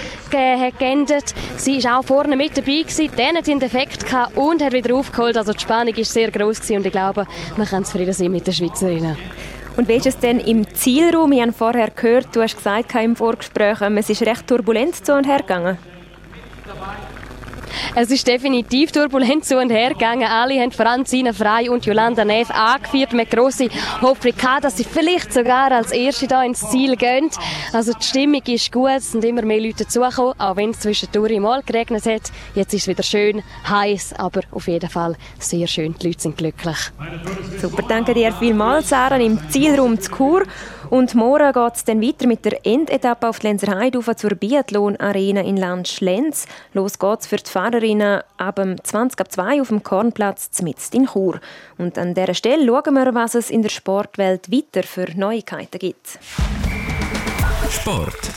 geendet. 0.79 1.35
Sie 1.57 1.77
ist 1.77 1.87
auch 1.87 2.03
vorne 2.03 2.35
mit 2.35 2.57
dabei 2.57 2.83
gewesen, 2.83 3.11
dann 3.17 3.37
hat 3.37 3.45
sie 3.45 3.53
einen 3.53 3.61
Defekt 3.61 4.07
gehabt 4.07 4.37
und 4.37 4.61
hat 4.61 4.73
wieder 4.73 4.97
aufgeholt. 4.97 5.37
Also 5.37 5.53
die 5.53 5.61
Spannung 5.61 5.95
ist 5.95 6.13
sehr 6.13 6.33
groß 6.33 6.61
gewesen 6.61 6.79
und 6.79 6.87
ich 6.87 6.93
glaube, 6.93 7.29
man 7.57 7.67
kann 7.69 7.85
zufrieden 7.85 8.13
sein 8.13 8.33
mit 8.33 8.45
den 8.45 8.55
Schweizerinnen. 8.55 9.17
Und 9.77 9.89
wie 9.89 9.95
ist 9.95 10.07
es 10.07 10.19
denn 10.19 10.39
im 10.39 10.67
Zielraum? 10.75 11.33
Ich 11.33 11.41
habe 11.41 11.53
vorher 11.53 11.91
gehört, 11.91 12.35
du 12.35 12.43
hast 12.43 12.57
gesagt 12.57 12.95
im 12.95 13.17
Vorgespräch, 13.17 13.81
ähm, 13.81 13.97
es 13.97 14.11
ist 14.11 14.23
recht 14.23 14.47
turbulent 14.47 14.95
zu 15.05 15.15
und 15.15 15.27
her 15.27 15.39
gegangen. 15.39 15.79
Es 17.95 18.11
ist 18.11 18.27
definitiv 18.27 18.93
turbulent 18.93 19.45
zu 19.45 19.59
und 19.59 19.71
her 19.71 19.91
gegangen. 19.91 20.29
Alle 20.29 20.61
haben 20.61 20.73
vor 20.73 20.87
allem 20.87 21.05
Sina 21.05 21.33
Frei 21.33 21.71
und 21.71 21.85
Jolanda 21.87 22.25
Neff 22.25 22.51
angeführt 22.51 23.13
mit 23.13 23.31
grosser 23.31 23.67
Hoffnung 24.01 24.33
dass 24.61 24.77
sie 24.77 24.85
vielleicht 24.85 25.33
sogar 25.33 25.73
als 25.73 25.93
Erste 25.93 26.27
da 26.27 26.43
ins 26.43 26.69
Ziel 26.71 26.97
gehen. 26.97 27.31
Also 27.73 27.93
die 27.93 28.05
Stimmung 28.05 28.43
ist 28.47 28.73
gut, 28.73 28.91
es 28.97 29.13
sind 29.13 29.25
immer 29.25 29.43
mehr 29.43 29.61
Leute 29.61 29.85
dazugekommen, 29.85 30.39
auch 30.39 30.57
wenn 30.57 30.71
es 30.71 30.81
zwischendurch 30.81 31.39
mal 31.41 31.63
geregnet 31.63 32.07
hat. 32.07 32.31
Jetzt 32.55 32.75
ist 32.75 32.83
es 32.83 32.89
wieder 32.89 33.03
schön, 33.03 33.43
heiß, 33.69 34.15
aber 34.19 34.43
auf 34.51 34.69
jeden 34.69 34.91
Fall 34.91 35.17
sehr 35.39 35.67
schön. 35.67 35.95
Die 36.01 36.09
Leute 36.09 36.21
sind 36.21 36.37
glücklich. 36.37 36.77
Super, 37.61 37.83
danke 37.89 38.15
dir 38.15 38.33
vielmals, 38.33 38.89
Sarah, 38.89 39.17
im 39.17 39.39
Zielraum 39.51 40.01
zu 40.01 40.11
Chur. 40.11 40.43
Und 40.93 41.15
morgen 41.15 41.55
geht 41.55 41.75
es 41.75 41.85
dann 41.85 42.03
weiter 42.03 42.27
mit 42.27 42.45
der 42.45 42.67
Endetappe 42.67 43.27
auf 43.27 43.39
die 43.39 43.47
Lenzer 43.47 43.79
Heide 43.79 44.01
zur 44.15 44.35
Biathlon-Arena 44.35 45.41
in 45.41 45.57
Landsch-Lenz. 45.57 46.45
Los 46.75 46.99
geht's 46.99 47.27
für 47.27 47.39
die 47.39 47.49
Fahrerinnen 47.49 48.21
ab 48.37 48.61
20 48.83 49.19
ab 49.19 49.33
2 49.33 49.63
auf 49.63 49.69
dem 49.69 49.83
Kornplatz 49.83 50.61
mitten 50.61 50.97
in 50.97 51.07
Chur. 51.07 51.41
Und 51.79 51.97
an 51.97 52.13
dieser 52.13 52.35
Stelle 52.35 52.67
schauen 52.67 52.93
wir, 52.93 53.15
was 53.15 53.35
es 53.35 53.49
in 53.49 53.63
der 53.63 53.71
Sportwelt 53.71 54.53
weiter 54.53 54.83
für 54.83 55.07
Neuigkeiten 55.17 55.79
gibt. 55.79 56.19
Sport. 57.71 58.31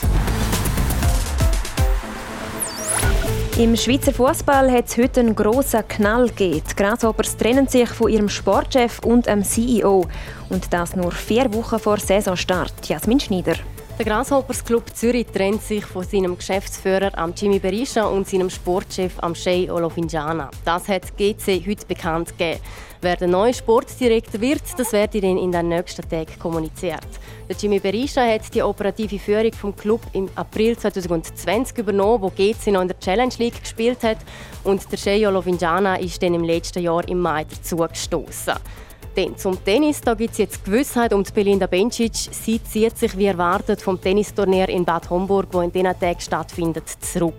Im 3.58 3.74
Schweizer 3.74 4.12
Fußball 4.12 4.70
hat 4.70 4.88
es 4.88 4.98
heute 4.98 5.20
einen 5.20 5.34
grossen 5.34 5.88
Knall 5.88 6.28
gegeben. 6.28 6.62
Die 6.70 6.74
Grasshoppers 6.76 7.38
trennen 7.38 7.66
sich 7.66 7.88
von 7.88 8.10
ihrem 8.10 8.28
Sportchef 8.28 8.98
und 8.98 9.24
dem 9.24 9.42
CEO. 9.42 10.06
Und 10.50 10.70
das 10.74 10.94
nur 10.94 11.10
vier 11.10 11.50
Wochen 11.54 11.78
vor 11.78 11.96
Saisonstart. 11.96 12.86
Jasmin 12.86 13.18
Schneider. 13.18 13.54
Der 13.98 14.04
Grasshoppers 14.04 14.62
Club 14.62 14.94
Zürich 14.94 15.26
trennt 15.28 15.62
sich 15.62 15.82
von 15.86 16.04
seinem 16.04 16.36
Geschäftsführer 16.36 17.12
Jimmy 17.34 17.58
Berisha 17.58 18.04
und 18.04 18.28
seinem 18.28 18.50
Sportchef 18.50 19.14
Shay 19.32 19.70
Olofinjana. 19.70 20.50
Das 20.66 20.86
hat 20.88 21.16
GC 21.16 21.66
heute 21.66 21.86
bekannt 21.86 22.36
gegeben. 22.36 22.60
Wer 23.00 23.16
der 23.16 23.28
neue 23.28 23.54
Sportdirektor 23.54 24.38
wird, 24.38 24.60
das 24.76 24.92
wird 24.92 25.14
dann 25.14 25.38
in 25.38 25.50
den 25.50 25.68
nächsten 25.70 26.06
Tagen 26.06 26.38
kommuniziert. 26.38 27.06
Der 27.48 27.56
Jimmy 27.56 27.78
Berisha 27.78 28.20
hat 28.20 28.54
die 28.54 28.62
operative 28.62 29.18
Führung 29.18 29.54
vom 29.54 29.74
Club 29.74 30.02
im 30.12 30.28
April 30.34 30.76
2020 30.76 31.78
übernommen, 31.78 32.20
wo 32.20 32.28
GC 32.28 32.72
noch 32.72 32.82
in 32.82 32.88
der 32.88 33.00
Challenge 33.00 33.34
League 33.38 33.62
gespielt 33.62 34.02
hat 34.02 34.18
und 34.64 34.92
der 34.92 34.98
Shay 34.98 35.26
Olofinjana 35.26 35.96
ist 35.96 36.22
dann 36.22 36.34
im 36.34 36.44
letzten 36.44 36.82
Jahr 36.82 37.08
im 37.08 37.20
Mai 37.20 37.44
dazu 37.44 37.78
gestoßen. 37.78 38.56
Dann 39.16 39.34
zum 39.38 39.64
Tennis. 39.64 40.02
Gibt 40.18 40.32
es 40.32 40.38
jetzt 40.38 40.62
Gewissheit 40.62 41.14
um 41.14 41.22
Belinda 41.34 41.66
Bencic. 41.66 42.14
Sie 42.14 42.62
zieht 42.62 42.98
sich 42.98 43.16
wie 43.16 43.24
erwartet 43.24 43.80
vom 43.80 43.98
Tennisturnier 43.98 44.68
in 44.68 44.84
Bad 44.84 45.08
Homburg, 45.08 45.46
wo 45.52 45.62
in 45.62 45.72
diesen 45.72 45.98
Tagen 45.98 46.20
stattfindet, 46.20 46.84
zurück. 47.00 47.32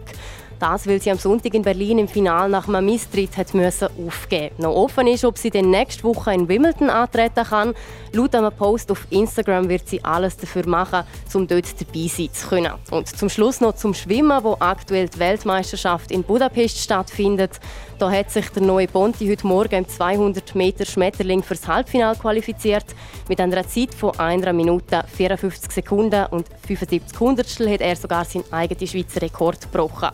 Das, 0.59 0.87
weil 0.87 0.99
sie 0.99 1.11
am 1.11 1.19
Sonntag 1.19 1.53
in 1.53 1.61
Berlin 1.61 1.99
im 1.99 2.07
Finale 2.07 2.49
nach 2.49 2.67
einem 2.67 2.85
Misstritt 2.85 3.37
hat 3.37 3.53
müssen 3.53 3.89
aufgeben 4.07 4.55
Noch 4.57 4.73
offen 4.73 5.05
ist, 5.05 5.23
ob 5.23 5.37
sie 5.37 5.51
dann 5.51 5.69
nächste 5.69 6.03
Woche 6.03 6.33
in 6.33 6.47
Wimbledon 6.47 6.89
antreten 6.89 7.43
kann. 7.43 7.75
Laut 8.11 8.33
einem 8.33 8.51
Post 8.51 8.91
auf 8.91 9.05
Instagram 9.11 9.69
wird 9.69 9.87
sie 9.87 10.03
alles 10.03 10.35
dafür 10.35 10.67
machen, 10.67 11.03
um 11.35 11.47
dort 11.47 11.79
dabei 11.79 12.07
sein 12.07 12.29
zu 12.33 12.47
können. 12.47 12.73
Und 12.89 13.07
zum 13.07 13.29
Schluss 13.29 13.61
noch 13.61 13.75
zum 13.75 13.93
Schwimmen, 13.93 14.43
wo 14.43 14.57
aktuell 14.59 15.09
die 15.09 15.19
Weltmeisterschaft 15.19 16.09
in 16.09 16.23
Budapest 16.23 16.79
stattfindet. 16.79 17.59
Da 17.99 18.11
hat 18.11 18.29
sich 18.29 18.47
der 18.49 18.61
neue 18.61 18.87
Ponti 18.87 19.27
heute 19.27 19.47
Morgen 19.47 19.73
im 19.73 19.87
200 19.87 20.53
Meter 20.53 20.85
Schmetterling 20.85 21.41
fürs 21.41 21.67
Halbfinale 21.67 22.15
qualifiziert. 22.15 22.85
Mit 23.27 23.41
einer 23.41 23.67
Zeit 23.67 23.91
von 23.91 24.17
1 24.19 24.45
Minute 24.53 25.03
54 25.15 25.71
Sekunden 25.71 26.27
und 26.27 26.45
75 26.67 27.19
Hundertstel 27.19 27.71
hat 27.71 27.81
er 27.81 27.95
sogar 27.95 28.23
seinen 28.23 28.43
eigenen 28.53 28.87
Schweizer 28.87 29.23
Rekord 29.23 29.61
gebrochen. 29.61 30.09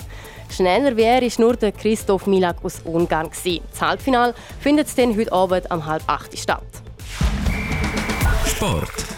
Schneller 0.49 0.95
wie 0.95 1.01
er 1.01 1.21
ist 1.23 1.39
nur 1.39 1.57
der 1.57 1.73
Christoph 1.73 2.25
Milak 2.25 2.63
aus 2.63 2.79
Ungarn. 2.85 3.29
Das 3.29 3.81
Halbfinale 3.81 4.33
findet 4.61 4.87
heute 4.97 5.33
Abend 5.33 5.69
um 5.69 5.85
halb 5.85 6.03
acht 6.07 6.37
statt. 6.39 6.63
Sport. 8.45 9.12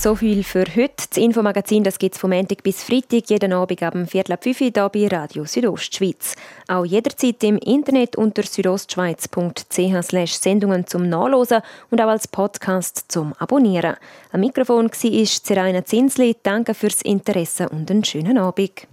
So 0.00 0.14
viel 0.14 0.44
für 0.44 0.64
heute. 0.76 1.08
Das 1.10 1.16
Infomagazin 1.16 1.82
gibt 1.82 2.14
es 2.14 2.20
vom 2.20 2.30
Montag 2.30 2.62
bis 2.62 2.84
Freitag 2.84 3.28
jeden 3.28 3.52
Abend 3.52 3.82
ab 3.82 3.94
Viertel 4.06 4.34
ab 4.34 4.44
5 4.44 4.60
Uhr 4.60 4.70
hier 4.72 4.88
bei 4.90 5.08
Radio 5.08 5.44
Südostschweiz. 5.44 6.36
Auch 6.68 6.84
jederzeit 6.84 7.42
im 7.42 7.58
Internet 7.58 8.14
unter 8.14 8.44
südostschweiz.ch 8.44 10.38
Sendungen 10.40 10.86
zum 10.86 11.08
Nachlesen 11.08 11.62
und 11.90 12.00
auch 12.00 12.06
als 12.06 12.28
Podcast 12.28 13.06
zum 13.08 13.32
Abonnieren. 13.40 13.96
Am 14.30 14.38
Mikrofon 14.38 14.88
war 14.88 15.24
Zeraina 15.24 15.84
Zinsli. 15.84 16.36
Danke 16.44 16.74
fürs 16.74 17.02
Interesse 17.02 17.68
und 17.68 17.90
einen 17.90 18.04
schönen 18.04 18.38
Abend. 18.38 18.86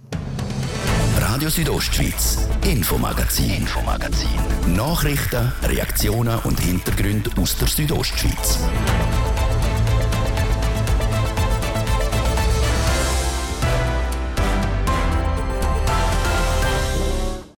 Radio 1.20 1.48
Südostschweiz, 1.50 2.48
Infomagazin, 2.64 3.50
Infomagazin. 3.58 4.28
Nachrichten, 4.74 5.52
Reaktionen 5.62 6.40
und 6.40 6.58
Hintergründe 6.58 7.30
aus 7.40 7.56
der 7.58 7.68
Südostschweiz. 7.68 8.58